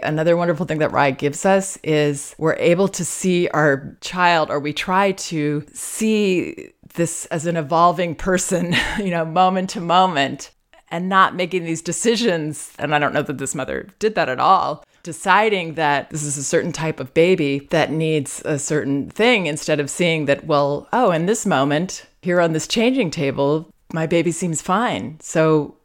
Another 0.00 0.36
wonderful 0.36 0.64
thing 0.64 0.78
that 0.78 0.92
RIE 0.92 1.10
gives 1.10 1.44
us 1.44 1.76
is 1.82 2.34
we're 2.38 2.54
able 2.54 2.86
to 2.88 3.04
see 3.04 3.48
our 3.48 3.96
child, 4.00 4.48
or 4.48 4.60
we 4.60 4.72
try 4.72 5.12
to 5.12 5.64
see 5.72 6.70
this 6.94 7.26
as 7.26 7.46
an 7.46 7.56
evolving 7.56 8.14
person, 8.14 8.74
you 8.98 9.10
know, 9.10 9.24
moment 9.24 9.70
to 9.70 9.80
moment, 9.80 10.52
and 10.90 11.08
not 11.08 11.34
making 11.34 11.64
these 11.64 11.82
decisions. 11.82 12.72
And 12.78 12.94
I 12.94 12.98
don't 12.98 13.12
know 13.12 13.22
that 13.22 13.38
this 13.38 13.54
mother 13.54 13.88
did 13.98 14.14
that 14.14 14.28
at 14.28 14.40
all, 14.40 14.84
deciding 15.08 15.72
that 15.72 16.10
this 16.10 16.22
is 16.22 16.36
a 16.36 16.44
certain 16.44 16.70
type 16.70 17.00
of 17.00 17.14
baby 17.14 17.66
that 17.70 17.90
needs 17.90 18.42
a 18.44 18.58
certain 18.58 19.08
thing 19.08 19.46
instead 19.46 19.80
of 19.80 19.88
seeing 19.88 20.26
that, 20.26 20.44
well, 20.44 20.86
oh, 20.92 21.10
in 21.12 21.24
this 21.24 21.46
moment, 21.46 22.04
here 22.20 22.42
on 22.42 22.52
this 22.52 22.68
changing 22.68 23.10
table, 23.10 23.72
my 23.90 24.06
baby 24.06 24.30
seems 24.30 24.60
fine. 24.60 25.18
So 25.20 25.78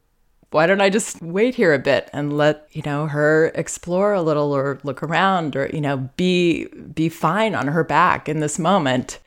why 0.51 0.67
don't 0.67 0.81
I 0.81 0.89
just 0.89 1.21
wait 1.21 1.55
here 1.55 1.73
a 1.73 1.79
bit 1.79 2.09
and 2.11 2.37
let, 2.37 2.67
you 2.73 2.81
know, 2.81 3.07
her 3.07 3.53
explore 3.55 4.11
a 4.11 4.21
little 4.21 4.51
or 4.51 4.77
look 4.83 5.01
around 5.01 5.55
or, 5.55 5.69
you 5.71 5.79
know, 5.79 6.09
be 6.17 6.65
be 6.93 7.07
fine 7.07 7.55
on 7.55 7.69
her 7.69 7.85
back 7.85 8.27
in 8.27 8.41
this 8.41 8.59
moment 8.59 9.19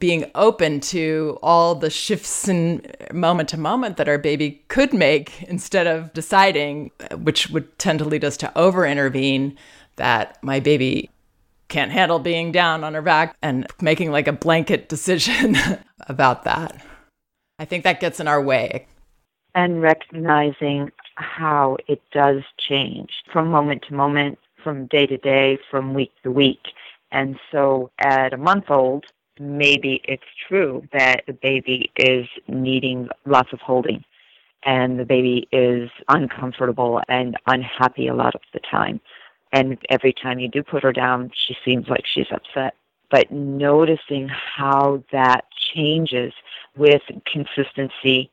being 0.00 0.30
open 0.34 0.80
to 0.80 1.38
all 1.42 1.74
the 1.74 1.90
shifts 1.90 2.48
and 2.48 2.94
moment 3.12 3.48
to 3.50 3.56
moment 3.56 3.96
that 3.96 4.08
our 4.08 4.18
baby 4.18 4.62
could 4.68 4.92
make 4.92 5.42
instead 5.44 5.86
of 5.86 6.12
deciding, 6.12 6.90
uh, 7.00 7.16
which 7.16 7.48
would 7.50 7.78
tend 7.78 8.00
to 8.00 8.04
lead 8.04 8.24
us 8.24 8.36
to 8.38 8.58
over 8.58 8.84
intervene, 8.84 9.56
that 9.96 10.42
my 10.42 10.58
baby 10.60 11.10
can't 11.68 11.92
handle 11.92 12.18
being 12.18 12.52
down 12.52 12.84
on 12.84 12.94
her 12.94 13.02
back 13.02 13.36
and 13.42 13.66
making 13.80 14.10
like 14.10 14.28
a 14.28 14.32
blanket 14.32 14.88
decision 14.88 15.56
about 16.08 16.44
that. 16.44 16.84
I 17.58 17.64
think 17.64 17.84
that 17.84 18.00
gets 18.00 18.20
in 18.20 18.28
our 18.28 18.42
way. 18.42 18.86
And 19.54 19.80
recognizing 19.80 20.90
how 21.14 21.76
it 21.86 22.02
does 22.12 22.42
change 22.58 23.10
from 23.32 23.48
moment 23.48 23.84
to 23.88 23.94
moment, 23.94 24.38
from 24.64 24.86
day 24.86 25.06
to 25.06 25.16
day, 25.16 25.58
from 25.70 25.94
week 25.94 26.12
to 26.24 26.32
week. 26.32 26.72
And 27.12 27.38
so 27.52 27.92
at 28.00 28.32
a 28.32 28.36
month 28.36 28.68
old, 28.68 29.06
maybe 29.38 30.00
it's 30.04 30.22
true 30.48 30.86
that 30.92 31.22
the 31.26 31.32
baby 31.32 31.90
is 31.96 32.26
needing 32.48 33.08
lots 33.26 33.52
of 33.52 33.60
holding 33.60 34.04
and 34.64 34.98
the 34.98 35.04
baby 35.04 35.48
is 35.52 35.90
uncomfortable 36.08 37.00
and 37.08 37.36
unhappy 37.46 38.08
a 38.08 38.14
lot 38.14 38.34
of 38.34 38.40
the 38.52 38.60
time. 38.60 39.00
And 39.52 39.78
every 39.90 40.12
time 40.12 40.38
you 40.38 40.48
do 40.48 40.62
put 40.62 40.82
her 40.82 40.92
down, 40.92 41.30
she 41.34 41.56
seems 41.64 41.88
like 41.88 42.04
she's 42.06 42.26
upset. 42.32 42.74
But 43.10 43.30
noticing 43.30 44.28
how 44.28 45.04
that 45.12 45.44
changes 45.74 46.32
with 46.76 47.02
consistency, 47.30 48.30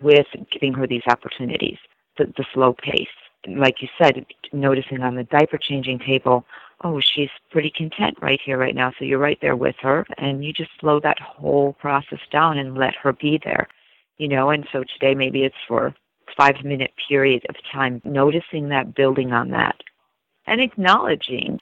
with 0.00 0.26
giving 0.50 0.72
her 0.74 0.86
these 0.86 1.02
opportunities, 1.08 1.78
the, 2.16 2.32
the 2.36 2.44
slow 2.54 2.72
pace. 2.72 3.08
Like 3.46 3.82
you 3.82 3.88
said, 3.98 4.24
noticing 4.52 5.02
on 5.02 5.16
the 5.16 5.24
diaper 5.24 5.58
changing 5.58 5.98
table, 5.98 6.46
oh, 6.84 7.00
she's 7.00 7.30
pretty 7.50 7.70
content 7.70 8.18
right 8.20 8.40
here, 8.44 8.58
right 8.58 8.74
now. 8.74 8.92
So 8.98 9.04
you're 9.04 9.18
right 9.18 9.38
there 9.40 9.56
with 9.56 9.76
her, 9.80 10.06
and 10.18 10.44
you 10.44 10.52
just 10.52 10.70
slow 10.80 11.00
that 11.00 11.20
whole 11.20 11.74
process 11.74 12.20
down 12.30 12.58
and 12.58 12.76
let 12.76 12.94
her 12.96 13.12
be 13.12 13.40
there, 13.42 13.68
you 14.18 14.28
know. 14.28 14.50
And 14.50 14.66
so 14.72 14.84
today 14.84 15.14
maybe 15.14 15.44
it's 15.44 15.54
for 15.66 15.94
five 16.36 16.64
minute 16.64 16.92
period 17.08 17.44
of 17.48 17.56
time, 17.72 18.00
noticing 18.04 18.68
that, 18.70 18.94
building 18.94 19.32
on 19.32 19.50
that, 19.50 19.76
and 20.46 20.60
acknowledging. 20.60 21.60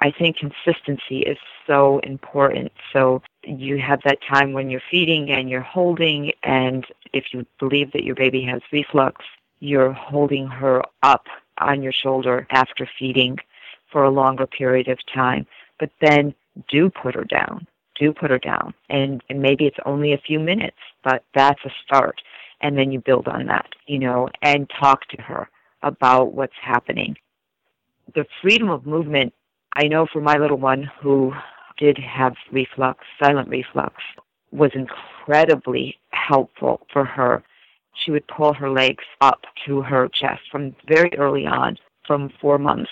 I 0.00 0.10
think 0.10 0.36
consistency 0.36 1.20
is 1.20 1.38
so 1.68 2.00
important. 2.00 2.72
So 2.92 3.22
you 3.44 3.78
have 3.78 4.00
that 4.04 4.18
time 4.28 4.52
when 4.52 4.68
you're 4.68 4.82
feeding 4.90 5.30
and 5.30 5.48
you're 5.48 5.60
holding, 5.60 6.32
and 6.42 6.84
if 7.12 7.26
you 7.32 7.46
believe 7.60 7.92
that 7.92 8.02
your 8.02 8.16
baby 8.16 8.42
has 8.42 8.60
reflux, 8.72 9.24
you're 9.60 9.92
holding 9.92 10.48
her 10.48 10.82
up 11.02 11.26
on 11.58 11.80
your 11.80 11.92
shoulder 11.92 12.46
after 12.50 12.88
feeding 12.98 13.38
for 13.94 14.02
a 14.02 14.10
longer 14.10 14.46
period 14.46 14.88
of 14.88 14.98
time. 15.14 15.46
But 15.78 15.90
then 16.02 16.34
do 16.68 16.90
put 16.90 17.14
her 17.14 17.24
down. 17.24 17.66
Do 17.98 18.12
put 18.12 18.30
her 18.30 18.40
down. 18.40 18.74
And, 18.90 19.22
and 19.30 19.40
maybe 19.40 19.66
it's 19.66 19.78
only 19.86 20.12
a 20.12 20.18
few 20.18 20.40
minutes, 20.40 20.76
but 21.04 21.22
that's 21.32 21.60
a 21.64 21.70
start. 21.86 22.20
And 22.60 22.76
then 22.76 22.90
you 22.90 23.00
build 23.00 23.28
on 23.28 23.46
that, 23.46 23.68
you 23.86 24.00
know, 24.00 24.28
and 24.42 24.68
talk 24.80 25.06
to 25.08 25.22
her 25.22 25.48
about 25.82 26.32
what's 26.34 26.52
happening. 26.60 27.16
The 28.14 28.26
freedom 28.42 28.68
of 28.68 28.84
movement, 28.84 29.32
I 29.74 29.86
know 29.86 30.06
for 30.12 30.20
my 30.20 30.36
little 30.38 30.58
one 30.58 30.90
who 31.00 31.32
did 31.78 31.96
have 31.98 32.34
reflux, 32.50 33.04
silent 33.22 33.48
reflux, 33.48 33.94
was 34.50 34.72
incredibly 34.74 35.96
helpful 36.10 36.86
for 36.92 37.04
her. 37.04 37.44
She 37.94 38.10
would 38.10 38.26
pull 38.26 38.54
her 38.54 38.70
legs 38.70 39.04
up 39.20 39.42
to 39.66 39.82
her 39.82 40.08
chest 40.08 40.42
from 40.50 40.74
very 40.88 41.12
early 41.16 41.46
on, 41.46 41.78
from 42.06 42.32
four 42.40 42.58
months 42.58 42.90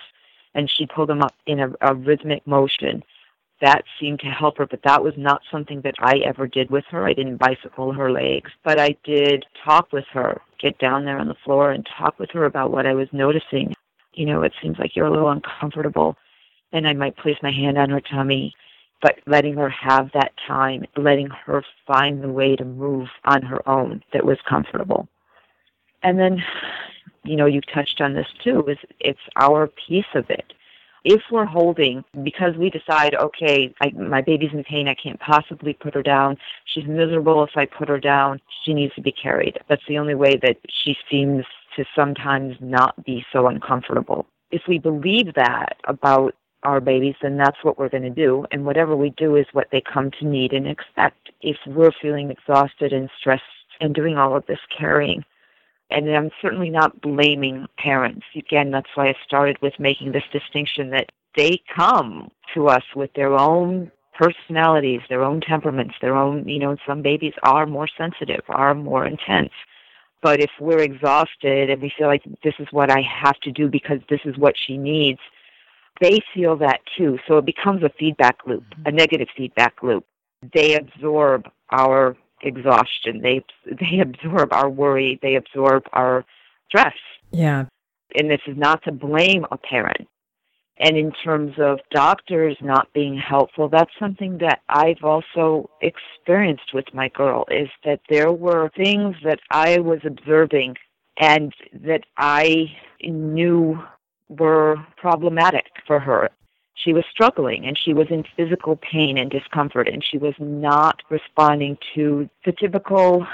and 0.54 0.70
she 0.70 0.86
pulled 0.86 1.08
them 1.08 1.22
up 1.22 1.34
in 1.46 1.60
a, 1.60 1.72
a 1.80 1.94
rhythmic 1.94 2.46
motion. 2.46 3.02
That 3.60 3.84
seemed 4.00 4.20
to 4.20 4.26
help 4.26 4.58
her, 4.58 4.66
but 4.66 4.82
that 4.82 5.04
was 5.04 5.14
not 5.16 5.42
something 5.50 5.80
that 5.82 5.94
I 6.00 6.18
ever 6.24 6.48
did 6.48 6.70
with 6.70 6.84
her. 6.90 7.06
I 7.06 7.12
didn't 7.12 7.36
bicycle 7.36 7.92
her 7.92 8.10
legs, 8.10 8.50
but 8.64 8.80
I 8.80 8.96
did 9.04 9.46
talk 9.64 9.92
with 9.92 10.04
her, 10.12 10.40
get 10.58 10.78
down 10.78 11.04
there 11.04 11.18
on 11.18 11.28
the 11.28 11.36
floor 11.44 11.70
and 11.70 11.86
talk 11.96 12.18
with 12.18 12.30
her 12.30 12.44
about 12.44 12.72
what 12.72 12.86
I 12.86 12.94
was 12.94 13.08
noticing. 13.12 13.72
You 14.14 14.26
know, 14.26 14.42
it 14.42 14.52
seems 14.60 14.78
like 14.78 14.96
you're 14.96 15.06
a 15.06 15.10
little 15.10 15.30
uncomfortable, 15.30 16.16
and 16.72 16.88
I 16.88 16.92
might 16.92 17.16
place 17.16 17.36
my 17.42 17.52
hand 17.52 17.78
on 17.78 17.90
her 17.90 18.00
tummy, 18.00 18.52
but 19.00 19.20
letting 19.26 19.54
her 19.54 19.70
have 19.70 20.10
that 20.12 20.32
time, 20.46 20.84
letting 20.96 21.28
her 21.46 21.64
find 21.86 22.22
the 22.22 22.28
way 22.28 22.56
to 22.56 22.64
move 22.64 23.08
on 23.24 23.42
her 23.42 23.66
own 23.68 24.02
that 24.12 24.26
was 24.26 24.38
comfortable. 24.48 25.08
And 26.02 26.18
then 26.18 26.42
you 27.24 27.36
know, 27.36 27.46
you 27.46 27.60
touched 27.60 28.00
on 28.00 28.14
this 28.14 28.26
too, 28.42 28.64
is 28.68 28.78
it's 29.00 29.20
our 29.36 29.68
piece 29.68 30.04
of 30.14 30.28
it. 30.30 30.52
If 31.04 31.22
we're 31.32 31.44
holding, 31.44 32.04
because 32.22 32.56
we 32.56 32.70
decide, 32.70 33.14
okay, 33.16 33.74
I, 33.80 33.90
my 33.90 34.20
baby's 34.20 34.52
in 34.52 34.62
pain, 34.62 34.86
I 34.86 34.94
can't 34.94 35.18
possibly 35.18 35.72
put 35.72 35.94
her 35.94 36.02
down. 36.02 36.38
She's 36.64 36.86
miserable 36.86 37.42
if 37.42 37.50
I 37.56 37.66
put 37.66 37.88
her 37.88 37.98
down. 37.98 38.40
She 38.64 38.72
needs 38.72 38.94
to 38.94 39.00
be 39.00 39.10
carried. 39.10 39.58
That's 39.68 39.82
the 39.88 39.98
only 39.98 40.14
way 40.14 40.36
that 40.42 40.58
she 40.68 40.96
seems 41.10 41.44
to 41.76 41.84
sometimes 41.96 42.56
not 42.60 43.04
be 43.04 43.24
so 43.32 43.48
uncomfortable. 43.48 44.26
If 44.52 44.62
we 44.68 44.78
believe 44.78 45.34
that 45.34 45.76
about 45.88 46.36
our 46.62 46.80
babies, 46.80 47.16
then 47.20 47.36
that's 47.36 47.64
what 47.64 47.78
we're 47.78 47.88
going 47.88 48.04
to 48.04 48.10
do. 48.10 48.46
And 48.52 48.64
whatever 48.64 48.94
we 48.94 49.10
do 49.10 49.34
is 49.34 49.46
what 49.52 49.68
they 49.72 49.80
come 49.80 50.12
to 50.20 50.24
need 50.24 50.52
and 50.52 50.68
expect. 50.68 51.30
If 51.40 51.56
we're 51.66 51.90
feeling 52.00 52.30
exhausted 52.30 52.92
and 52.92 53.10
stressed 53.18 53.42
and 53.80 53.92
doing 53.92 54.18
all 54.18 54.36
of 54.36 54.46
this 54.46 54.60
carrying, 54.78 55.24
and 55.94 56.08
I'm 56.10 56.30
certainly 56.40 56.70
not 56.70 57.00
blaming 57.00 57.66
parents. 57.78 58.24
Again, 58.36 58.70
that's 58.70 58.88
why 58.94 59.08
I 59.08 59.14
started 59.24 59.58
with 59.62 59.74
making 59.78 60.12
this 60.12 60.24
distinction 60.32 60.90
that 60.90 61.10
they 61.36 61.60
come 61.74 62.30
to 62.54 62.68
us 62.68 62.84
with 62.94 63.12
their 63.14 63.32
own 63.32 63.90
personalities, 64.18 65.00
their 65.08 65.22
own 65.22 65.40
temperaments, 65.40 65.94
their 66.00 66.16
own, 66.16 66.46
you 66.46 66.58
know, 66.58 66.76
some 66.86 67.02
babies 67.02 67.32
are 67.42 67.66
more 67.66 67.88
sensitive, 67.96 68.42
are 68.48 68.74
more 68.74 69.06
intense. 69.06 69.52
But 70.22 70.40
if 70.40 70.50
we're 70.60 70.82
exhausted 70.82 71.70
and 71.70 71.82
we 71.82 71.92
feel 71.96 72.06
like 72.06 72.22
this 72.44 72.54
is 72.58 72.68
what 72.70 72.90
I 72.90 73.00
have 73.00 73.38
to 73.40 73.50
do 73.50 73.68
because 73.68 73.98
this 74.08 74.20
is 74.24 74.36
what 74.38 74.54
she 74.56 74.76
needs, 74.76 75.18
they 76.00 76.20
feel 76.34 76.56
that 76.58 76.80
too. 76.96 77.18
So 77.26 77.38
it 77.38 77.46
becomes 77.46 77.82
a 77.82 77.90
feedback 77.98 78.38
loop, 78.46 78.64
a 78.70 78.88
mm-hmm. 78.88 78.96
negative 78.96 79.28
feedback 79.36 79.82
loop. 79.82 80.04
They 80.54 80.76
absorb 80.76 81.48
our 81.70 82.16
exhaustion. 82.42 83.20
They 83.20 83.44
they 83.66 84.00
absorb 84.00 84.52
our 84.52 84.68
worry. 84.68 85.18
They 85.22 85.36
absorb 85.36 85.84
our 85.92 86.24
stress. 86.68 86.96
Yeah. 87.30 87.66
And 88.14 88.30
this 88.30 88.40
is 88.46 88.56
not 88.56 88.82
to 88.84 88.92
blame 88.92 89.46
a 89.50 89.56
parent. 89.56 90.08
And 90.78 90.96
in 90.96 91.12
terms 91.24 91.54
of 91.58 91.78
doctors 91.90 92.56
not 92.60 92.92
being 92.92 93.16
helpful, 93.16 93.68
that's 93.68 93.90
something 93.98 94.38
that 94.38 94.62
I've 94.68 95.04
also 95.04 95.70
experienced 95.80 96.74
with 96.74 96.86
my 96.92 97.08
girl 97.08 97.44
is 97.50 97.68
that 97.84 98.00
there 98.08 98.32
were 98.32 98.70
things 98.76 99.14
that 99.24 99.38
I 99.50 99.78
was 99.78 100.00
observing 100.04 100.76
and 101.18 101.52
that 101.72 102.04
I 102.16 102.66
knew 103.02 103.78
were 104.28 104.76
problematic 104.96 105.66
for 105.86 106.00
her. 106.00 106.30
She 106.82 106.92
was 106.92 107.04
struggling 107.10 107.66
and 107.66 107.78
she 107.78 107.92
was 107.92 108.08
in 108.10 108.24
physical 108.36 108.76
pain 108.76 109.18
and 109.18 109.30
discomfort 109.30 109.88
and 109.88 110.04
she 110.04 110.18
was 110.18 110.34
not 110.38 111.02
responding 111.10 111.78
to 111.94 112.28
the 112.44 112.52
typical 112.52 113.26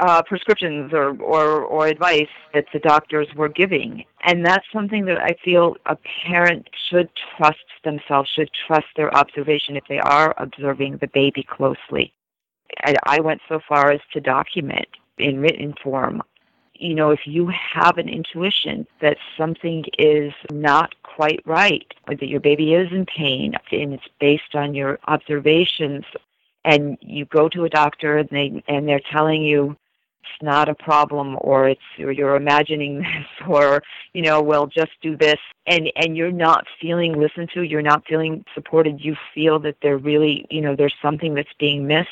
uh, 0.00 0.22
prescriptions 0.22 0.92
or, 0.92 1.16
or, 1.20 1.62
or 1.62 1.86
advice 1.86 2.28
that 2.54 2.66
the 2.72 2.78
doctors 2.78 3.28
were 3.34 3.48
giving. 3.48 4.04
And 4.24 4.44
that's 4.44 4.66
something 4.72 5.04
that 5.06 5.22
I 5.22 5.34
feel 5.44 5.76
a 5.86 5.96
parent 6.26 6.68
should 6.88 7.08
trust 7.36 7.58
themselves, 7.84 8.30
should 8.30 8.50
trust 8.66 8.86
their 8.96 9.14
observation 9.14 9.76
if 9.76 9.84
they 9.88 9.98
are 9.98 10.34
observing 10.38 10.98
the 10.98 11.08
baby 11.08 11.42
closely. 11.42 12.12
I, 12.84 12.94
I 13.04 13.20
went 13.20 13.40
so 13.48 13.60
far 13.68 13.92
as 13.92 14.00
to 14.12 14.20
document 14.20 14.86
in 15.18 15.40
written 15.40 15.74
form 15.82 16.22
you 16.82 16.94
know, 16.94 17.10
if 17.10 17.20
you 17.26 17.48
have 17.48 17.96
an 17.98 18.08
intuition 18.08 18.86
that 19.00 19.16
something 19.38 19.84
is 19.98 20.32
not 20.50 20.94
quite 21.02 21.40
right, 21.46 21.86
or 22.08 22.16
that 22.16 22.28
your 22.28 22.40
baby 22.40 22.74
is 22.74 22.90
in 22.92 23.06
pain, 23.06 23.54
and 23.70 23.94
it's 23.94 24.08
based 24.20 24.54
on 24.54 24.74
your 24.74 24.98
observations, 25.06 26.04
and 26.64 26.98
you 27.00 27.24
go 27.26 27.48
to 27.48 27.64
a 27.64 27.68
doctor 27.68 28.18
and 28.18 28.28
they 28.30 28.62
and 28.68 28.88
they're 28.88 29.00
telling 29.10 29.42
you 29.42 29.76
it's 30.22 30.42
not 30.42 30.68
a 30.68 30.74
problem 30.74 31.36
or 31.40 31.68
it's 31.68 31.80
or 31.98 32.12
you're 32.12 32.36
imagining 32.36 32.98
this 33.02 33.48
or 33.48 33.82
you 34.12 34.22
know 34.22 34.40
well 34.40 34.66
just 34.66 34.92
do 35.00 35.16
this 35.16 35.38
and 35.66 35.90
and 35.96 36.16
you're 36.16 36.30
not 36.30 36.64
feeling 36.80 37.18
listened 37.18 37.50
to 37.52 37.62
you're 37.62 37.82
not 37.82 38.04
feeling 38.06 38.44
supported 38.54 39.04
you 39.04 39.16
feel 39.34 39.58
that 39.58 39.76
there 39.82 39.98
really 39.98 40.46
you 40.50 40.60
know 40.60 40.76
there's 40.76 40.94
something 41.02 41.34
that's 41.34 41.52
being 41.58 41.86
missed 41.86 42.10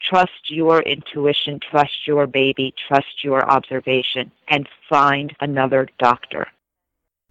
Trust 0.00 0.50
your 0.50 0.82
intuition, 0.82 1.58
trust 1.60 2.06
your 2.06 2.26
baby, 2.26 2.74
trust 2.88 3.24
your 3.24 3.48
observation, 3.48 4.30
and 4.48 4.68
find 4.88 5.34
another 5.40 5.88
doctor. 5.98 6.48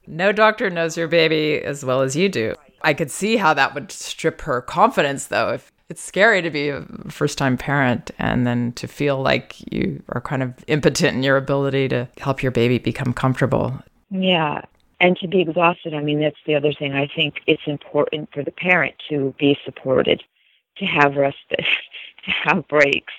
No 0.07 0.31
doctor 0.31 0.69
knows 0.69 0.97
your 0.97 1.07
baby 1.07 1.61
as 1.61 1.83
well 1.85 2.01
as 2.01 2.15
you 2.15 2.29
do. 2.29 2.55
I 2.81 2.93
could 2.93 3.09
see 3.09 3.37
how 3.37 3.53
that 3.53 3.73
would 3.73 3.91
strip 3.91 4.41
her 4.41 4.61
confidence, 4.61 5.27
though. 5.27 5.53
If 5.53 5.71
it's 5.89 6.01
scary 6.01 6.41
to 6.41 6.49
be 6.49 6.69
a 6.69 6.85
first 7.09 7.37
time 7.37 7.57
parent 7.57 8.11
and 8.17 8.45
then 8.45 8.73
to 8.73 8.87
feel 8.87 9.21
like 9.21 9.55
you 9.71 10.01
are 10.09 10.21
kind 10.21 10.43
of 10.43 10.53
impotent 10.67 11.15
in 11.15 11.23
your 11.23 11.37
ability 11.37 11.87
to 11.89 12.07
help 12.19 12.41
your 12.41 12.51
baby 12.51 12.79
become 12.79 13.13
comfortable. 13.13 13.79
Yeah. 14.09 14.61
And 14.99 15.17
to 15.17 15.27
be 15.27 15.41
exhausted, 15.41 15.93
I 15.93 16.01
mean, 16.01 16.21
that's 16.21 16.39
the 16.45 16.55
other 16.55 16.73
thing. 16.73 16.93
I 16.93 17.07
think 17.07 17.41
it's 17.47 17.67
important 17.67 18.29
for 18.33 18.43
the 18.43 18.51
parent 18.51 18.95
to 19.09 19.35
be 19.37 19.57
supported, 19.65 20.23
to 20.77 20.85
have 20.85 21.15
respite, 21.15 21.65
have 22.25 22.67
breaks. 22.67 23.13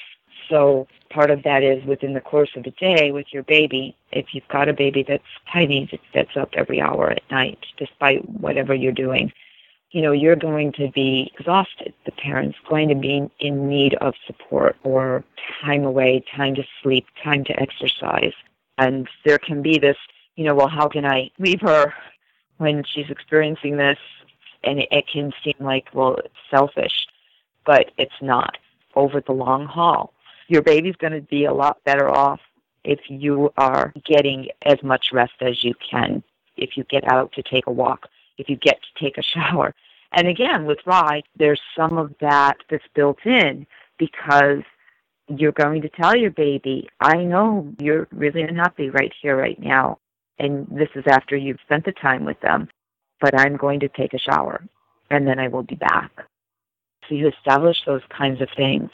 So 0.48 0.86
part 1.10 1.30
of 1.30 1.42
that 1.42 1.62
is 1.62 1.84
within 1.84 2.14
the 2.14 2.20
course 2.20 2.50
of 2.56 2.64
a 2.66 2.70
day 2.72 3.10
with 3.12 3.26
your 3.32 3.42
baby. 3.42 3.96
If 4.12 4.26
you've 4.32 4.48
got 4.48 4.68
a 4.68 4.72
baby 4.72 5.04
that's 5.06 5.24
tiny, 5.52 5.90
that's 6.14 6.36
up 6.36 6.50
every 6.54 6.80
hour 6.80 7.10
at 7.10 7.22
night, 7.30 7.58
despite 7.78 8.28
whatever 8.28 8.74
you're 8.74 8.92
doing, 8.92 9.32
you 9.90 10.02
know, 10.02 10.12
you're 10.12 10.36
going 10.36 10.72
to 10.72 10.90
be 10.90 11.32
exhausted. 11.38 11.94
The 12.04 12.12
parent's 12.12 12.58
going 12.68 12.88
to 12.88 12.94
be 12.94 13.30
in 13.40 13.68
need 13.68 13.94
of 13.94 14.14
support 14.26 14.76
or 14.82 15.24
time 15.64 15.84
away, 15.84 16.24
time 16.36 16.54
to 16.56 16.64
sleep, 16.82 17.06
time 17.22 17.44
to 17.44 17.60
exercise. 17.60 18.34
And 18.78 19.08
there 19.24 19.38
can 19.38 19.62
be 19.62 19.78
this, 19.78 19.96
you 20.34 20.44
know, 20.44 20.54
well, 20.54 20.68
how 20.68 20.88
can 20.88 21.06
I 21.06 21.30
leave 21.38 21.60
her 21.62 21.94
when 22.58 22.84
she's 22.84 23.08
experiencing 23.08 23.76
this? 23.76 23.98
And 24.64 24.80
it, 24.80 24.88
it 24.90 25.04
can 25.10 25.32
seem 25.42 25.54
like, 25.60 25.88
well, 25.94 26.16
it's 26.16 26.34
selfish, 26.50 27.06
but 27.64 27.90
it's 27.96 28.20
not 28.20 28.58
over 28.96 29.20
the 29.20 29.32
long 29.32 29.66
haul. 29.66 30.12
Your 30.48 30.62
baby's 30.62 30.96
going 30.96 31.12
to 31.12 31.20
be 31.20 31.44
a 31.44 31.52
lot 31.52 31.82
better 31.84 32.08
off 32.08 32.40
if 32.84 33.00
you 33.08 33.52
are 33.56 33.92
getting 34.04 34.48
as 34.64 34.82
much 34.82 35.12
rest 35.12 35.34
as 35.40 35.62
you 35.64 35.74
can, 35.90 36.22
if 36.56 36.76
you 36.76 36.84
get 36.84 37.10
out 37.10 37.32
to 37.32 37.42
take 37.42 37.66
a 37.66 37.72
walk, 37.72 38.08
if 38.38 38.48
you 38.48 38.56
get 38.56 38.78
to 38.80 39.04
take 39.04 39.18
a 39.18 39.22
shower. 39.22 39.74
And 40.12 40.28
again, 40.28 40.66
with 40.66 40.78
RIE, 40.86 41.24
there's 41.36 41.60
some 41.76 41.98
of 41.98 42.14
that 42.20 42.56
that's 42.70 42.84
built 42.94 43.18
in 43.24 43.66
because 43.98 44.62
you're 45.28 45.52
going 45.52 45.82
to 45.82 45.88
tell 45.88 46.16
your 46.16 46.30
baby, 46.30 46.88
I 47.00 47.16
know 47.16 47.72
you're 47.80 48.06
really 48.12 48.42
unhappy 48.42 48.90
right 48.90 49.12
here, 49.20 49.36
right 49.36 49.60
now. 49.60 49.98
And 50.38 50.66
this 50.70 50.88
is 50.94 51.04
after 51.08 51.36
you've 51.36 51.60
spent 51.64 51.84
the 51.84 51.92
time 51.92 52.24
with 52.24 52.40
them, 52.40 52.68
but 53.20 53.38
I'm 53.38 53.56
going 53.56 53.80
to 53.80 53.88
take 53.88 54.14
a 54.14 54.18
shower 54.18 54.62
and 55.10 55.26
then 55.26 55.38
I 55.38 55.48
will 55.48 55.62
be 55.62 55.74
back. 55.74 56.12
You 57.08 57.28
establish 57.28 57.84
those 57.86 58.02
kinds 58.08 58.40
of 58.40 58.48
things. 58.56 58.90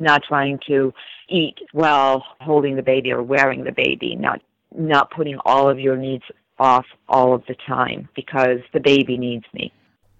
Not 0.00 0.22
trying 0.24 0.58
to 0.66 0.92
eat 1.28 1.58
while 1.72 2.24
holding 2.40 2.76
the 2.76 2.82
baby 2.82 3.12
or 3.12 3.22
wearing 3.22 3.64
the 3.64 3.72
baby, 3.72 4.16
not 4.16 4.40
not 4.74 5.10
putting 5.10 5.38
all 5.44 5.68
of 5.68 5.78
your 5.78 5.96
needs 5.96 6.24
off 6.58 6.86
all 7.08 7.34
of 7.34 7.44
the 7.46 7.54
time 7.66 8.08
because 8.16 8.60
the 8.72 8.80
baby 8.80 9.18
needs 9.18 9.44
me. 9.52 9.72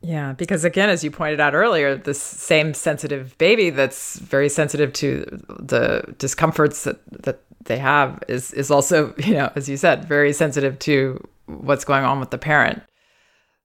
Yeah, 0.02 0.32
because 0.32 0.64
again, 0.64 0.90
as 0.90 1.04
you 1.04 1.10
pointed 1.10 1.38
out 1.38 1.54
earlier, 1.54 1.96
this 1.96 2.20
same 2.20 2.74
sensitive 2.74 3.38
baby 3.38 3.70
that's 3.70 4.18
very 4.18 4.48
sensitive 4.48 4.92
to 4.94 5.24
the 5.60 6.14
discomforts 6.18 6.84
that, 6.84 7.00
that 7.22 7.40
they 7.64 7.78
have 7.78 8.22
is 8.28 8.52
is 8.52 8.70
also, 8.70 9.14
you 9.18 9.34
know, 9.34 9.50
as 9.54 9.68
you 9.68 9.76
said, 9.76 10.04
very 10.04 10.32
sensitive 10.32 10.78
to 10.80 11.26
what's 11.46 11.84
going 11.84 12.04
on 12.04 12.18
with 12.18 12.30
the 12.30 12.38
parent. 12.38 12.82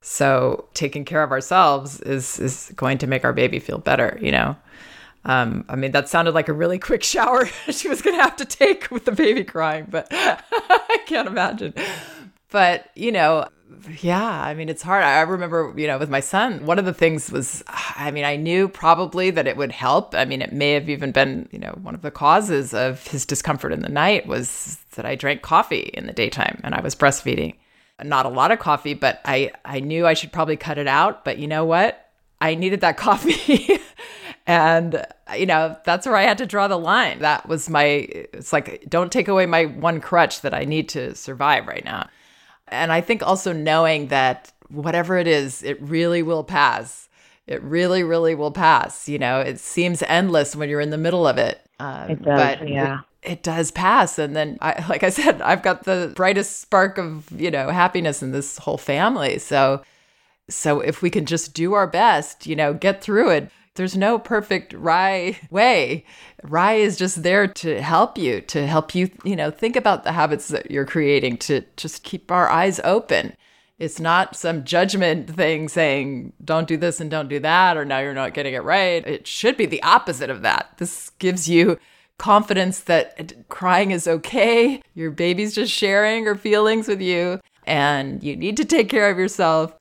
So 0.09 0.69
taking 0.73 1.03
care 1.03 1.21
of 1.21 1.31
ourselves 1.31 1.99
is 1.99 2.39
is 2.39 2.71
going 2.77 2.97
to 2.99 3.07
make 3.07 3.25
our 3.25 3.33
baby 3.33 3.59
feel 3.59 3.77
better, 3.77 4.17
you 4.21 4.31
know. 4.31 4.55
Um, 5.25 5.65
I 5.67 5.75
mean, 5.75 5.91
that 5.91 6.07
sounded 6.07 6.33
like 6.33 6.47
a 6.47 6.53
really 6.53 6.79
quick 6.79 7.03
shower 7.03 7.45
she 7.69 7.89
was 7.89 8.01
going 8.01 8.15
to 8.15 8.23
have 8.23 8.37
to 8.37 8.45
take 8.45 8.89
with 8.89 9.03
the 9.03 9.11
baby 9.11 9.43
crying, 9.43 9.85
but 9.89 10.07
I 10.11 11.01
can't 11.05 11.27
imagine. 11.27 11.73
But, 12.49 12.89
you 12.95 13.11
know, 13.11 13.49
yeah, 13.99 14.23
I 14.23 14.53
mean, 14.53 14.69
it's 14.69 14.81
hard. 14.81 15.03
I 15.03 15.19
remember, 15.21 15.73
you 15.75 15.87
know, 15.87 15.97
with 15.97 16.09
my 16.09 16.21
son, 16.21 16.65
one 16.65 16.79
of 16.79 16.85
the 16.85 16.93
things 16.93 17.29
was, 17.29 17.61
I 17.67 18.11
mean, 18.11 18.23
I 18.23 18.37
knew 18.37 18.69
probably 18.69 19.29
that 19.31 19.45
it 19.45 19.57
would 19.57 19.73
help. 19.73 20.15
I 20.15 20.23
mean, 20.23 20.41
it 20.41 20.53
may 20.53 20.71
have 20.71 20.89
even 20.89 21.11
been, 21.11 21.49
you 21.51 21.59
know, 21.59 21.77
one 21.81 21.95
of 21.95 22.01
the 22.01 22.11
causes 22.11 22.73
of 22.73 23.05
his 23.07 23.25
discomfort 23.25 23.73
in 23.73 23.81
the 23.81 23.89
night 23.89 24.25
was 24.25 24.77
that 24.91 25.05
I 25.05 25.15
drank 25.15 25.41
coffee 25.41 25.91
in 25.93 26.07
the 26.07 26.13
daytime 26.13 26.61
and 26.63 26.73
I 26.73 26.79
was 26.79 26.95
breastfeeding 26.95 27.55
not 28.03 28.25
a 28.25 28.29
lot 28.29 28.51
of 28.51 28.59
coffee, 28.59 28.93
but 28.93 29.21
I, 29.25 29.51
I 29.65 29.79
knew 29.79 30.05
I 30.05 30.13
should 30.13 30.31
probably 30.31 30.57
cut 30.57 30.77
it 30.77 30.87
out. 30.87 31.25
But 31.25 31.39
you 31.39 31.47
know 31.47 31.65
what? 31.65 32.09
I 32.39 32.55
needed 32.55 32.81
that 32.81 32.97
coffee. 32.97 33.79
and, 34.45 35.05
you 35.35 35.45
know, 35.45 35.77
that's 35.83 36.05
where 36.05 36.15
I 36.15 36.23
had 36.23 36.37
to 36.39 36.45
draw 36.45 36.67
the 36.67 36.77
line. 36.77 37.19
That 37.19 37.47
was 37.47 37.69
my, 37.69 37.83
it's 37.83 38.53
like, 38.53 38.85
don't 38.87 39.11
take 39.11 39.27
away 39.27 39.45
my 39.45 39.65
one 39.65 40.01
crutch 40.01 40.41
that 40.41 40.53
I 40.53 40.65
need 40.65 40.89
to 40.89 41.15
survive 41.15 41.67
right 41.67 41.83
now. 41.83 42.09
And 42.67 42.91
I 42.91 43.01
think 43.01 43.23
also 43.23 43.53
knowing 43.53 44.07
that 44.07 44.51
whatever 44.69 45.17
it 45.17 45.27
is, 45.27 45.63
it 45.63 45.81
really 45.81 46.21
will 46.21 46.43
pass. 46.43 47.07
It 47.47 47.63
really, 47.63 48.03
really 48.03 48.35
will 48.35 48.51
pass. 48.51 49.07
You 49.07 49.19
know, 49.19 49.39
it 49.39 49.59
seems 49.59 50.03
endless 50.03 50.55
when 50.55 50.69
you're 50.69 50.81
in 50.81 50.89
the 50.89 50.97
middle 50.97 51.25
of 51.25 51.37
it. 51.37 51.61
Um, 51.79 52.09
it 52.11 52.21
does, 52.21 52.57
but 52.57 52.67
yeah 52.67 53.01
it 53.27 53.43
does 53.43 53.71
pass. 53.71 54.17
And 54.17 54.35
then 54.35 54.57
I, 54.61 54.85
like 54.89 55.03
i 55.03 55.09
said 55.09 55.41
i've 55.41 55.63
got 55.63 55.83
the 55.83 56.11
brightest 56.15 56.61
spark 56.61 56.97
of 56.97 57.29
you 57.31 57.51
know 57.51 57.69
happiness 57.69 58.23
in 58.23 58.31
this 58.31 58.57
whole 58.57 58.77
family. 58.77 59.39
So 59.39 59.83
so 60.49 60.79
if 60.79 61.01
we 61.01 61.09
can 61.09 61.25
just 61.25 61.53
do 61.53 61.73
our 61.73 61.87
best 61.87 62.47
you 62.47 62.55
know 62.55 62.73
get 62.73 63.01
through 63.01 63.29
it 63.31 63.51
there's 63.75 63.95
no 63.95 64.17
perfect 64.17 64.73
RIE 64.73 65.37
way. 65.51 66.03
RIE 66.43 66.73
is 66.73 66.97
just 66.97 67.21
there 67.21 67.47
to 67.47 67.79
help 67.81 68.17
you 68.17 68.41
to 68.41 68.65
help 68.65 68.95
you 68.95 69.09
you 69.23 69.35
know 69.35 69.51
think 69.51 69.75
about 69.75 70.03
the 70.03 70.13
habits 70.13 70.47
that 70.49 70.71
you're 70.71 70.85
creating 70.85 71.37
to 71.37 71.63
just 71.77 72.03
keep 72.03 72.31
our 72.31 72.49
eyes 72.49 72.79
open. 72.83 73.35
It's 73.77 73.99
not 73.99 74.35
some 74.35 74.63
judgment 74.63 75.29
thing 75.29 75.69
saying 75.69 76.33
don't 76.43 76.67
do 76.67 76.77
this 76.77 76.99
and 76.99 77.11
don't 77.11 77.29
do 77.29 77.39
that 77.41 77.77
or 77.77 77.85
now 77.85 77.99
you're 77.99 78.15
not 78.15 78.33
getting 78.33 78.55
it 78.55 78.63
right. 78.63 79.05
It 79.05 79.27
should 79.27 79.55
be 79.55 79.67
the 79.67 79.83
opposite 79.83 80.31
of 80.31 80.41
that. 80.41 80.71
This 80.77 81.11
gives 81.19 81.47
you 81.47 81.77
confidence 82.17 82.81
that 82.81 83.47
crying 83.49 83.91
is 83.91 84.07
okay. 84.07 84.81
Your 84.93 85.11
baby's 85.11 85.53
just 85.53 85.71
sharing 85.71 86.25
her 86.25 86.35
feelings 86.35 86.87
with 86.87 87.01
you, 87.01 87.39
and 87.65 88.23
you 88.23 88.35
need 88.35 88.57
to 88.57 88.65
take 88.65 88.89
care 88.89 89.09
of 89.09 89.17
yourself, 89.17 89.77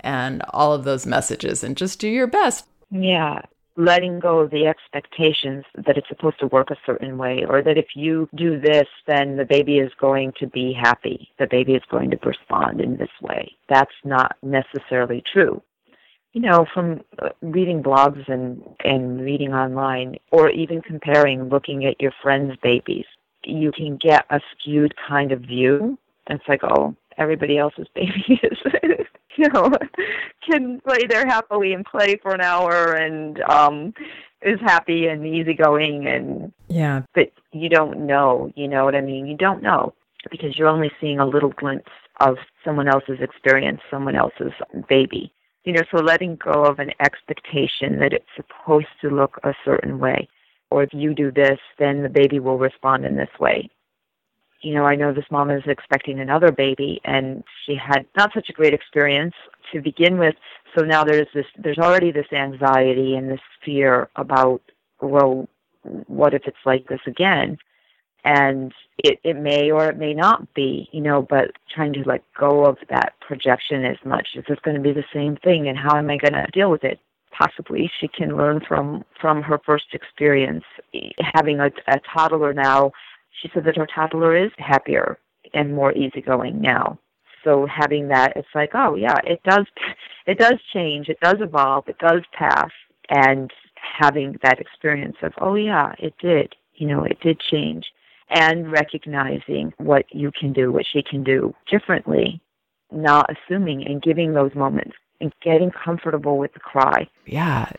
and 0.00 0.42
all 0.50 0.72
of 0.72 0.84
those 0.84 1.06
messages, 1.06 1.64
and 1.64 1.76
just 1.76 1.98
do 1.98 2.08
your 2.08 2.26
best. 2.26 2.66
Yeah. 2.90 3.42
Letting 3.76 4.18
go 4.18 4.40
of 4.40 4.50
the 4.50 4.66
expectations 4.66 5.64
that 5.76 5.96
it's 5.96 6.08
supposed 6.08 6.40
to 6.40 6.48
work 6.48 6.70
a 6.72 6.76
certain 6.84 7.16
way, 7.16 7.44
or 7.48 7.62
that 7.62 7.78
if 7.78 7.94
you 7.94 8.28
do 8.34 8.60
this, 8.60 8.88
then 9.06 9.36
the 9.36 9.44
baby 9.44 9.78
is 9.78 9.92
going 10.00 10.32
to 10.40 10.48
be 10.48 10.72
happy. 10.72 11.30
The 11.38 11.46
baby 11.46 11.74
is 11.74 11.82
going 11.88 12.10
to 12.10 12.18
respond 12.24 12.80
in 12.80 12.96
this 12.96 13.10
way. 13.22 13.52
That's 13.68 13.94
not 14.04 14.36
necessarily 14.42 15.22
true 15.32 15.62
you 16.32 16.42
know, 16.42 16.66
from 16.72 17.00
uh, 17.20 17.30
reading 17.40 17.82
blogs 17.82 18.30
and, 18.30 18.62
and 18.84 19.20
reading 19.20 19.54
online, 19.54 20.16
or 20.30 20.50
even 20.50 20.82
comparing, 20.82 21.48
looking 21.48 21.84
at 21.86 22.00
your 22.00 22.12
friends' 22.22 22.56
babies, 22.62 23.06
you 23.44 23.72
can 23.72 23.96
get 23.96 24.24
a 24.30 24.40
skewed 24.52 24.94
kind 25.08 25.32
of 25.32 25.40
view. 25.40 25.98
It's 26.28 26.44
like, 26.46 26.60
oh, 26.62 26.94
everybody 27.16 27.58
else's 27.58 27.86
baby 27.94 28.40
is, 28.42 28.58
you 29.36 29.48
know, 29.52 29.70
can 30.48 30.80
lay 30.86 31.06
there 31.08 31.26
happily 31.26 31.72
and 31.72 31.84
play 31.84 32.18
for 32.22 32.34
an 32.34 32.40
hour 32.40 32.94
and 32.94 33.40
um 33.42 33.92
is 34.42 34.60
happy 34.60 35.06
and 35.06 35.26
easygoing 35.26 36.06
and 36.06 36.52
yeah. 36.68 37.02
But 37.14 37.32
you 37.52 37.68
don't 37.68 38.06
know, 38.06 38.52
you 38.54 38.68
know 38.68 38.84
what 38.84 38.94
I 38.94 39.00
mean? 39.00 39.26
You 39.26 39.36
don't 39.36 39.62
know 39.62 39.94
because 40.30 40.56
you're 40.56 40.68
only 40.68 40.90
seeing 41.00 41.18
a 41.18 41.26
little 41.26 41.50
glimpse 41.50 41.90
of 42.20 42.36
someone 42.64 42.88
else's 42.88 43.18
experience, 43.20 43.80
someone 43.90 44.16
else's 44.16 44.52
baby 44.88 45.32
You 45.68 45.74
know, 45.74 45.82
so 45.90 46.02
letting 46.02 46.36
go 46.36 46.64
of 46.64 46.78
an 46.78 46.92
expectation 46.98 47.98
that 47.98 48.14
it's 48.14 48.24
supposed 48.34 48.86
to 49.02 49.10
look 49.10 49.38
a 49.44 49.52
certain 49.66 49.98
way. 49.98 50.26
Or 50.70 50.82
if 50.82 50.94
you 50.94 51.12
do 51.12 51.30
this, 51.30 51.58
then 51.78 52.02
the 52.02 52.08
baby 52.08 52.40
will 52.40 52.56
respond 52.56 53.04
in 53.04 53.16
this 53.16 53.28
way. 53.38 53.68
You 54.62 54.72
know, 54.72 54.84
I 54.86 54.96
know 54.96 55.12
this 55.12 55.30
mom 55.30 55.50
is 55.50 55.62
expecting 55.66 56.20
another 56.20 56.52
baby 56.52 57.02
and 57.04 57.44
she 57.66 57.76
had 57.76 58.06
not 58.16 58.30
such 58.32 58.48
a 58.48 58.54
great 58.54 58.72
experience 58.72 59.34
to 59.74 59.82
begin 59.82 60.16
with. 60.16 60.36
So 60.74 60.86
now 60.86 61.04
there's 61.04 61.28
this, 61.34 61.44
there's 61.62 61.76
already 61.76 62.12
this 62.12 62.32
anxiety 62.32 63.16
and 63.16 63.30
this 63.30 63.38
fear 63.62 64.08
about, 64.16 64.62
well, 65.02 65.50
what 66.06 66.32
if 66.32 66.44
it's 66.46 66.64
like 66.64 66.88
this 66.88 67.02
again? 67.06 67.58
And 68.24 68.72
it, 68.98 69.18
it 69.22 69.36
may 69.36 69.70
or 69.70 69.88
it 69.88 69.96
may 69.96 70.14
not 70.14 70.52
be, 70.54 70.88
you 70.92 71.00
know, 71.00 71.22
but 71.22 71.52
trying 71.72 71.92
to 71.92 72.02
let 72.04 72.22
go 72.38 72.64
of 72.64 72.76
that 72.90 73.14
projection 73.20 73.84
as 73.84 73.96
much. 74.04 74.28
Is 74.34 74.44
this 74.48 74.58
going 74.62 74.76
to 74.76 74.82
be 74.82 74.92
the 74.92 75.04
same 75.12 75.36
thing 75.36 75.68
and 75.68 75.78
how 75.78 75.96
am 75.96 76.10
I 76.10 76.16
going 76.16 76.32
to 76.32 76.46
deal 76.52 76.70
with 76.70 76.84
it? 76.84 76.98
Possibly 77.30 77.90
she 78.00 78.08
can 78.08 78.36
learn 78.36 78.60
from, 78.66 79.04
from 79.20 79.42
her 79.42 79.60
first 79.64 79.86
experience. 79.92 80.64
Having 81.34 81.60
a, 81.60 81.70
a 81.86 82.00
toddler 82.12 82.52
now, 82.52 82.92
she 83.40 83.50
said 83.54 83.64
that 83.64 83.76
her 83.76 83.86
toddler 83.86 84.36
is 84.36 84.50
happier 84.58 85.18
and 85.54 85.74
more 85.74 85.92
easygoing 85.92 86.60
now. 86.60 86.98
So 87.44 87.66
having 87.66 88.08
that, 88.08 88.32
it's 88.34 88.48
like, 88.54 88.70
oh 88.74 88.96
yeah, 88.96 89.16
it 89.24 89.40
does, 89.44 89.66
it 90.26 90.38
does 90.38 90.56
change, 90.72 91.08
it 91.08 91.20
does 91.20 91.36
evolve, 91.40 91.88
it 91.88 91.98
does 91.98 92.22
pass, 92.32 92.70
and 93.10 93.50
having 93.76 94.36
that 94.42 94.60
experience 94.60 95.16
of, 95.22 95.32
oh 95.40 95.54
yeah, 95.54 95.92
it 96.00 96.14
did, 96.20 96.56
you 96.74 96.88
know, 96.88 97.04
it 97.04 97.20
did 97.20 97.38
change 97.38 97.86
and 98.30 98.70
recognizing 98.70 99.72
what 99.78 100.04
you 100.10 100.30
can 100.32 100.52
do, 100.52 100.70
what 100.70 100.86
she 100.90 101.02
can 101.02 101.24
do 101.24 101.54
differently, 101.70 102.40
not 102.92 103.30
assuming 103.30 103.86
and 103.86 104.02
giving 104.02 104.34
those 104.34 104.54
moments 104.54 104.96
and 105.20 105.32
getting 105.42 105.70
comfortable 105.70 106.38
with 106.38 106.52
the 106.54 106.60
cry. 106.60 107.08
Yeah. 107.26 107.70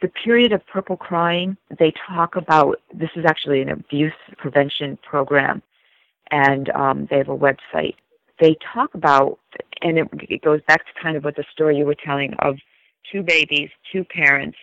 The 0.00 0.08
period 0.08 0.52
of 0.52 0.66
purple 0.66 0.96
crying, 0.96 1.56
they 1.78 1.92
talk 2.08 2.34
about 2.34 2.80
this 2.92 3.10
is 3.14 3.24
actually 3.24 3.62
an 3.62 3.68
abuse 3.68 4.12
prevention 4.36 4.98
program, 5.08 5.62
and 6.30 6.70
um, 6.70 7.06
they 7.08 7.18
have 7.18 7.28
a 7.28 7.36
website. 7.36 7.94
They 8.40 8.56
talk 8.74 8.94
about, 8.94 9.38
and 9.82 9.98
it, 9.98 10.08
it 10.28 10.42
goes 10.42 10.60
back 10.66 10.84
to 10.86 11.00
kind 11.00 11.16
of 11.16 11.24
what 11.24 11.36
the 11.36 11.44
story 11.52 11.76
you 11.76 11.84
were 11.84 11.94
telling 11.94 12.34
of 12.40 12.56
two 13.12 13.22
babies, 13.22 13.70
two 13.92 14.02
parents, 14.02 14.58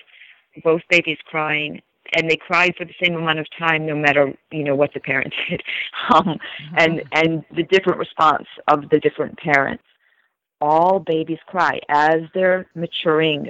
both 0.64 0.82
babies 0.90 1.20
crying 1.26 1.82
and 2.14 2.30
they 2.30 2.38
cried 2.38 2.74
for 2.78 2.86
the 2.86 2.94
same 3.04 3.16
amount 3.16 3.40
of 3.40 3.48
time 3.58 3.86
no 3.86 3.96
matter 3.96 4.34
you 4.52 4.64
know 4.64 4.76
what 4.76 4.94
the 4.94 5.00
parent 5.00 5.34
did. 5.50 5.62
Um, 6.14 6.24
mm-hmm. 6.24 6.76
and 6.78 7.04
and 7.14 7.46
the 7.56 7.64
different 7.64 8.00
response 8.00 8.48
of 8.68 8.90
the 8.90 9.00
different 9.00 9.38
parents. 9.38 9.84
All 10.62 11.00
babies 11.00 11.40
cry 11.48 11.80
as 11.90 12.22
they're 12.34 12.68
maturing 12.76 13.50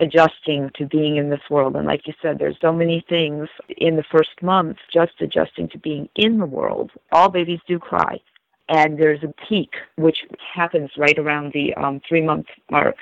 adjusting 0.00 0.70
to 0.76 0.86
being 0.86 1.16
in 1.16 1.28
this 1.28 1.40
world. 1.50 1.76
And 1.76 1.86
like 1.86 2.06
you 2.06 2.14
said 2.22 2.38
there's 2.38 2.56
so 2.60 2.72
many 2.72 3.04
things 3.08 3.48
in 3.76 3.96
the 3.96 4.04
first 4.10 4.30
month 4.42 4.76
just 4.92 5.12
adjusting 5.20 5.68
to 5.70 5.78
being 5.78 6.08
in 6.14 6.38
the 6.38 6.46
world. 6.46 6.92
All 7.12 7.28
babies 7.28 7.60
do 7.66 7.78
cry. 7.78 8.20
And 8.68 8.98
there's 8.98 9.22
a 9.22 9.34
peak 9.48 9.72
which 9.96 10.18
happens 10.54 10.90
right 10.98 11.18
around 11.18 11.52
the 11.52 11.74
um, 11.74 12.00
three 12.08 12.22
month 12.22 12.46
mark. 12.70 12.96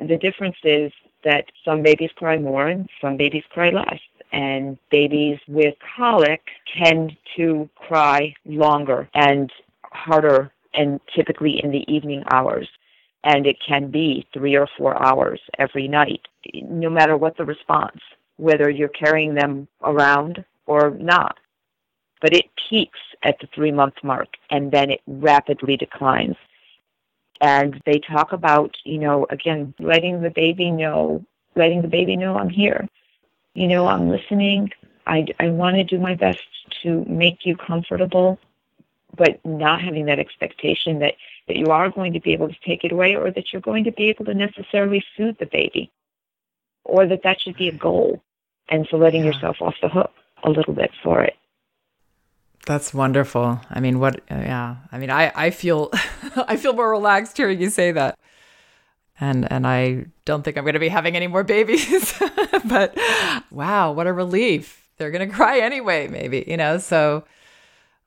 And 0.00 0.10
the 0.10 0.18
difference 0.18 0.56
is 0.64 0.92
that 1.24 1.46
some 1.64 1.82
babies 1.82 2.10
cry 2.16 2.36
more 2.36 2.68
and 2.68 2.88
some 3.00 3.16
babies 3.16 3.44
cry 3.50 3.70
less 3.70 4.00
and 4.34 4.76
babies 4.90 5.38
with 5.46 5.74
colic 5.96 6.42
tend 6.76 7.16
to 7.36 7.70
cry 7.76 8.34
longer 8.44 9.08
and 9.14 9.52
harder 9.84 10.50
and 10.74 11.00
typically 11.14 11.60
in 11.62 11.70
the 11.70 11.84
evening 11.90 12.24
hours. 12.32 12.68
And 13.22 13.46
it 13.46 13.56
can 13.66 13.92
be 13.92 14.26
three 14.34 14.56
or 14.56 14.68
four 14.76 15.00
hours 15.00 15.40
every 15.58 15.86
night, 15.86 16.20
no 16.52 16.90
matter 16.90 17.16
what 17.16 17.36
the 17.36 17.44
response, 17.44 18.00
whether 18.36 18.68
you're 18.68 18.88
carrying 18.88 19.34
them 19.34 19.68
around 19.84 20.44
or 20.66 20.90
not. 20.90 21.38
But 22.20 22.34
it 22.34 22.46
peaks 22.68 22.98
at 23.22 23.38
the 23.40 23.46
three 23.54 23.72
month 23.72 23.94
mark 24.02 24.28
and 24.50 24.70
then 24.72 24.90
it 24.90 25.00
rapidly 25.06 25.76
declines. 25.76 26.36
And 27.40 27.80
they 27.86 28.00
talk 28.00 28.32
about, 28.32 28.74
you 28.84 28.98
know, 28.98 29.26
again, 29.30 29.74
letting 29.78 30.22
the 30.22 30.30
baby 30.30 30.72
know, 30.72 31.24
letting 31.54 31.82
the 31.82 31.88
baby 31.88 32.16
know 32.16 32.36
I'm 32.36 32.50
here 32.50 32.88
you 33.54 33.68
know, 33.68 33.86
I'm 33.86 34.08
listening. 34.08 34.70
I, 35.06 35.26
I 35.38 35.48
want 35.48 35.76
to 35.76 35.84
do 35.84 35.98
my 35.98 36.14
best 36.14 36.40
to 36.82 37.04
make 37.06 37.44
you 37.44 37.56
comfortable, 37.56 38.38
but 39.16 39.44
not 39.44 39.80
having 39.80 40.06
that 40.06 40.18
expectation 40.18 40.98
that, 41.00 41.14
that 41.46 41.56
you 41.56 41.66
are 41.66 41.90
going 41.90 42.12
to 42.14 42.20
be 42.20 42.32
able 42.32 42.48
to 42.48 42.56
take 42.66 42.84
it 42.84 42.92
away 42.92 43.14
or 43.14 43.30
that 43.30 43.52
you're 43.52 43.62
going 43.62 43.84
to 43.84 43.92
be 43.92 44.08
able 44.08 44.24
to 44.26 44.34
necessarily 44.34 45.04
soothe 45.16 45.38
the 45.38 45.46
baby 45.46 45.90
or 46.84 47.06
that 47.06 47.22
that 47.22 47.40
should 47.40 47.56
be 47.56 47.68
a 47.68 47.72
goal. 47.72 48.22
And 48.68 48.86
so 48.90 48.96
letting 48.96 49.24
yeah. 49.24 49.32
yourself 49.32 49.56
off 49.60 49.74
the 49.80 49.88
hook 49.88 50.10
a 50.42 50.50
little 50.50 50.74
bit 50.74 50.90
for 51.02 51.22
it. 51.22 51.34
That's 52.66 52.94
wonderful. 52.94 53.60
I 53.70 53.80
mean, 53.80 54.00
what, 54.00 54.22
yeah. 54.30 54.76
I 54.90 54.98
mean, 54.98 55.10
I, 55.10 55.30
I 55.34 55.50
feel, 55.50 55.90
I 56.36 56.56
feel 56.56 56.72
more 56.72 56.90
relaxed 56.90 57.36
hearing 57.36 57.60
you 57.60 57.68
say 57.68 57.92
that 57.92 58.18
and 59.20 59.50
and 59.50 59.66
I 59.66 60.06
don't 60.24 60.42
think 60.42 60.56
I'm 60.56 60.64
going 60.64 60.74
to 60.74 60.80
be 60.80 60.88
having 60.88 61.16
any 61.16 61.26
more 61.26 61.44
babies. 61.44 62.14
but 62.64 62.98
wow, 63.50 63.92
what 63.92 64.06
a 64.06 64.12
relief. 64.12 64.88
They're 64.96 65.10
going 65.10 65.28
to 65.28 65.34
cry 65.34 65.58
anyway, 65.58 66.08
maybe, 66.08 66.44
you 66.46 66.56
know. 66.56 66.78
So 66.78 67.24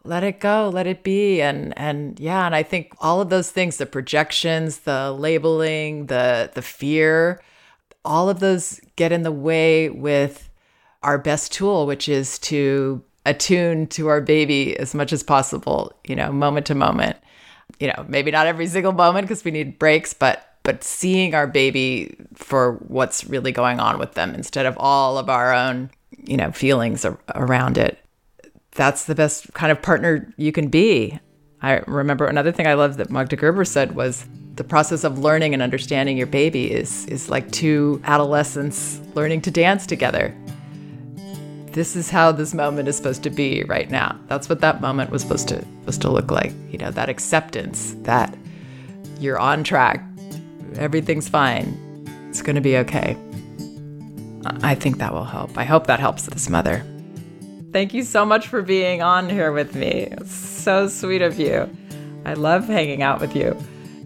let 0.04 0.24
it 0.24 0.40
go, 0.40 0.70
let 0.74 0.88
it 0.88 1.04
be 1.04 1.42
and 1.42 1.78
and 1.78 2.20
yeah, 2.20 2.46
and 2.46 2.56
I 2.56 2.64
think 2.64 2.94
all 3.00 3.22
of 3.22 3.30
those 3.30 3.52
things, 3.52 3.78
the 3.78 3.86
projections, 3.86 4.80
the 4.80 5.12
labeling, 5.12 6.08
the 6.08 6.52
the 6.54 6.62
fear, 6.62 7.42
all 8.04 8.30
of 8.30 8.40
those 8.40 8.80
get 8.96 9.12
in 9.12 9.24
the 9.24 9.32
way 9.32 9.90
with 9.90 10.50
our 11.04 11.18
best 11.18 11.52
tool, 11.52 11.86
which 11.86 12.10
is 12.10 12.40
to 12.40 13.04
attune 13.26 13.88
to 13.88 14.08
our 14.08 14.22
baby 14.22 14.78
as 14.78 14.96
much 14.96 15.12
as 15.12 15.22
possible, 15.22 15.92
you 16.06 16.16
know, 16.16 16.32
moment 16.32 16.66
to 16.68 16.76
moment. 16.76 17.18
You 17.80 17.88
know, 17.88 18.06
maybe 18.08 18.32
not 18.32 18.48
every 18.48 18.68
single 18.68 18.94
moment 18.94 19.28
because 19.28 19.44
we 19.44 19.52
need 19.52 19.78
breaks, 19.78 20.14
but 20.14 20.47
but 20.68 20.84
seeing 20.84 21.34
our 21.34 21.48
baby 21.48 22.14
for 22.34 22.74
what's 22.90 23.24
really 23.24 23.54
going 23.54 23.80
on 23.80 23.98
with 23.98 24.16
them 24.16 24.36
instead 24.36 24.66
of 24.66 24.78
all 24.78 25.18
of 25.18 25.30
our 25.30 25.54
own, 25.54 25.90
you 26.26 26.36
know, 26.36 26.52
feelings 26.52 27.06
around 27.36 27.78
it. 27.78 27.98
That's 28.72 29.06
the 29.06 29.16
best 29.16 29.54
kind 29.54 29.72
of 29.72 29.82
partner 29.82 30.30
you 30.36 30.52
can 30.52 30.68
be. 30.68 31.18
I 31.62 31.78
remember 31.88 32.26
another 32.26 32.52
thing 32.52 32.68
I 32.68 32.74
love 32.74 32.98
that 32.98 33.10
Magda 33.10 33.38
Gerber 33.38 33.64
said 33.64 33.96
was 33.96 34.26
the 34.56 34.66
process 34.66 35.06
of 35.06 35.20
learning 35.20 35.54
and 35.54 35.64
understanding 35.64 36.18
your 36.18 36.28
baby 36.28 36.70
is 36.70 37.06
is 37.06 37.30
like 37.30 37.50
two 37.52 38.02
adolescents 38.04 39.00
learning 39.16 39.44
to 39.44 39.52
dance 39.52 39.86
together. 39.88 40.36
This 41.68 41.96
is 41.96 42.10
how 42.10 42.34
this 42.34 42.54
moment 42.54 42.90
is 42.90 42.98
supposed 42.98 43.24
to 43.24 43.30
be 43.30 43.64
right 43.64 43.90
now. 43.90 44.20
That's 44.28 44.50
what 44.50 44.60
that 44.60 44.82
moment 44.82 45.12
was 45.12 45.22
supposed 45.22 45.48
to 45.48 45.62
supposed 45.62 46.02
to 46.02 46.12
look 46.12 46.30
like. 46.30 46.52
You 46.70 46.78
know, 46.78 46.92
that 46.92 47.08
acceptance 47.08 47.96
that 48.02 48.38
you're 49.22 49.40
on 49.40 49.64
track 49.64 50.04
everything's 50.76 51.30
fine. 51.30 51.78
It's 52.30 52.42
going 52.42 52.56
to 52.56 52.62
be 52.62 52.78
okay. 52.78 53.18
I 54.62 54.76
think 54.76 54.98
that 54.98 55.14
will 55.14 55.26
help. 55.26 55.58
I 55.58 55.64
hope 55.64 55.88
that 55.88 56.00
helps 56.00 56.24
this 56.24 56.50
mother. 56.50 56.86
Thank 57.74 57.94
you 57.94 58.04
so 58.04 58.26
much 58.26 58.48
for 58.48 58.62
being 58.62 59.02
on 59.02 59.30
here 59.30 59.52
with 59.52 59.76
me. 59.76 60.08
It's 60.12 60.34
so 60.34 60.88
sweet 60.88 61.22
of 61.22 61.40
you. 61.40 61.70
I 62.26 62.34
love 62.34 62.68
hanging 62.68 63.02
out 63.02 63.20
with 63.20 63.36
you. 63.36 63.58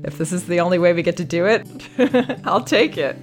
If 0.04 0.18
this 0.18 0.32
is 0.32 0.48
the 0.48 0.60
only 0.60 0.80
way 0.80 0.94
we 0.94 1.04
get 1.04 1.18
to 1.18 1.26
do 1.26 1.46
it, 1.46 1.68
I'll 2.46 2.64
take 2.64 2.98
it. 2.98 3.18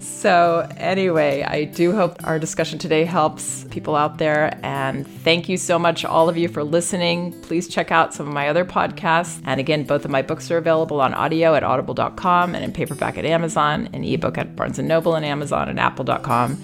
So, 0.00 0.66
anyway, 0.78 1.42
I 1.42 1.64
do 1.64 1.92
hope 1.92 2.16
our 2.24 2.38
discussion 2.38 2.78
today 2.78 3.04
helps 3.04 3.64
people 3.64 3.94
out 3.94 4.16
there. 4.16 4.58
And 4.62 5.06
thank 5.06 5.46
you 5.46 5.58
so 5.58 5.78
much, 5.78 6.06
all 6.06 6.30
of 6.30 6.38
you, 6.38 6.48
for 6.48 6.64
listening. 6.64 7.38
Please 7.42 7.68
check 7.68 7.92
out 7.92 8.14
some 8.14 8.26
of 8.26 8.32
my 8.32 8.48
other 8.48 8.64
podcasts. 8.64 9.42
And 9.44 9.60
again, 9.60 9.84
both 9.84 10.06
of 10.06 10.10
my 10.10 10.22
books 10.22 10.50
are 10.50 10.56
available 10.56 11.02
on 11.02 11.12
audio 11.12 11.54
at 11.54 11.62
audible.com 11.62 12.54
and 12.54 12.64
in 12.64 12.72
paperback 12.72 13.18
at 13.18 13.26
Amazon, 13.26 13.90
and 13.92 14.04
ebook 14.04 14.38
at 14.38 14.56
Barnes 14.56 14.78
Noble 14.78 15.16
and 15.16 15.24
Amazon 15.24 15.68
and 15.68 15.78
apple.com. 15.78 16.58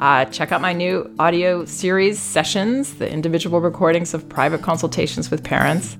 Uh, 0.00 0.24
check 0.24 0.50
out 0.50 0.60
my 0.60 0.72
new 0.72 1.14
audio 1.20 1.64
series, 1.66 2.18
Sessions, 2.18 2.94
the 2.94 3.08
individual 3.08 3.60
recordings 3.60 4.14
of 4.14 4.28
private 4.28 4.62
consultations 4.62 5.30
with 5.30 5.44
parents. 5.44 5.96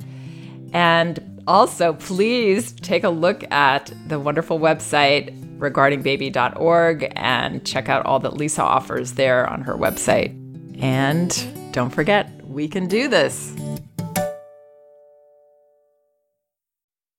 And 0.72 1.42
also, 1.46 1.92
please 1.92 2.72
take 2.72 3.04
a 3.04 3.10
look 3.10 3.44
at 3.52 3.92
the 4.08 4.18
wonderful 4.18 4.58
website 4.58 5.36
regardingbaby.org 5.60 7.12
and 7.16 7.66
check 7.66 7.88
out 7.88 8.06
all 8.06 8.18
that 8.20 8.36
Lisa 8.36 8.62
offers 8.62 9.12
there 9.12 9.48
on 9.48 9.62
her 9.62 9.74
website. 9.74 10.36
And 10.82 11.72
don't 11.72 11.90
forget, 11.90 12.30
we 12.46 12.66
can 12.66 12.88
do 12.88 13.06
this. 13.06 13.54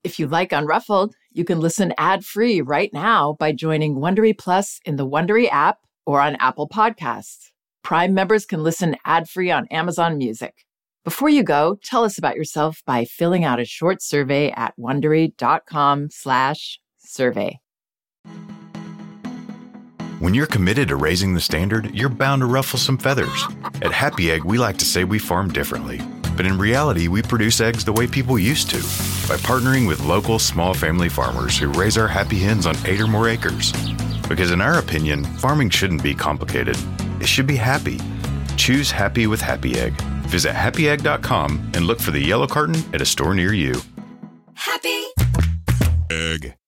If 0.03 0.19
you 0.19 0.27
like 0.27 0.49
Unruffled, 0.49 1.13
you 1.31 1.45
can 1.45 1.59
listen 1.59 1.93
ad-free 1.97 2.61
right 2.61 2.91
now 2.91 3.35
by 3.39 3.53
joining 3.53 3.95
Wondery 3.95 4.37
Plus 4.37 4.79
in 4.83 4.97
the 4.97 5.07
Wondery 5.07 5.49
app 5.51 5.77
or 6.05 6.19
on 6.19 6.35
Apple 6.37 6.67
Podcasts. 6.67 7.51
Prime 7.83 8.13
members 8.13 8.45
can 8.45 8.63
listen 8.63 8.95
ad-free 9.05 9.51
on 9.51 9.67
Amazon 9.67 10.17
Music. 10.17 10.65
Before 11.03 11.29
you 11.29 11.43
go, 11.43 11.77
tell 11.83 12.03
us 12.03 12.17
about 12.17 12.35
yourself 12.35 12.81
by 12.85 13.05
filling 13.05 13.43
out 13.43 13.59
a 13.59 13.65
short 13.65 14.01
survey 14.01 14.49
at 14.51 14.73
wondery.com/survey. 14.77 17.59
When 20.21 20.35
you're 20.35 20.45
committed 20.45 20.89
to 20.89 20.97
raising 20.97 21.33
the 21.33 21.41
standard, 21.41 21.95
you're 21.95 22.07
bound 22.07 22.41
to 22.41 22.45
ruffle 22.45 22.77
some 22.77 22.95
feathers. 22.95 23.47
At 23.81 23.91
Happy 23.91 24.29
Egg, 24.29 24.43
we 24.43 24.59
like 24.59 24.77
to 24.77 24.85
say 24.85 25.03
we 25.03 25.17
farm 25.17 25.51
differently. 25.51 25.99
But 26.37 26.45
in 26.45 26.59
reality, 26.59 27.07
we 27.07 27.23
produce 27.23 27.59
eggs 27.59 27.83
the 27.83 27.91
way 27.91 28.05
people 28.05 28.37
used 28.37 28.69
to 28.69 28.77
by 29.27 29.37
partnering 29.37 29.87
with 29.87 30.05
local 30.05 30.37
small 30.37 30.75
family 30.75 31.09
farmers 31.09 31.57
who 31.57 31.69
raise 31.69 31.97
our 31.97 32.07
happy 32.07 32.37
hens 32.37 32.67
on 32.67 32.75
eight 32.85 33.01
or 33.01 33.07
more 33.07 33.29
acres. 33.29 33.73
Because 34.29 34.51
in 34.51 34.61
our 34.61 34.77
opinion, 34.77 35.23
farming 35.39 35.71
shouldn't 35.71 36.03
be 36.03 36.13
complicated, 36.13 36.77
it 37.19 37.25
should 37.25 37.47
be 37.47 37.55
happy. 37.55 37.99
Choose 38.57 38.91
happy 38.91 39.25
with 39.25 39.41
Happy 39.41 39.79
Egg. 39.79 39.99
Visit 40.29 40.53
happyegg.com 40.53 41.71
and 41.73 41.87
look 41.87 41.99
for 41.99 42.11
the 42.11 42.21
yellow 42.21 42.45
carton 42.45 42.75
at 42.93 43.01
a 43.01 43.07
store 43.07 43.33
near 43.33 43.53
you. 43.53 43.73
Happy 44.53 45.03
Egg. 46.11 46.53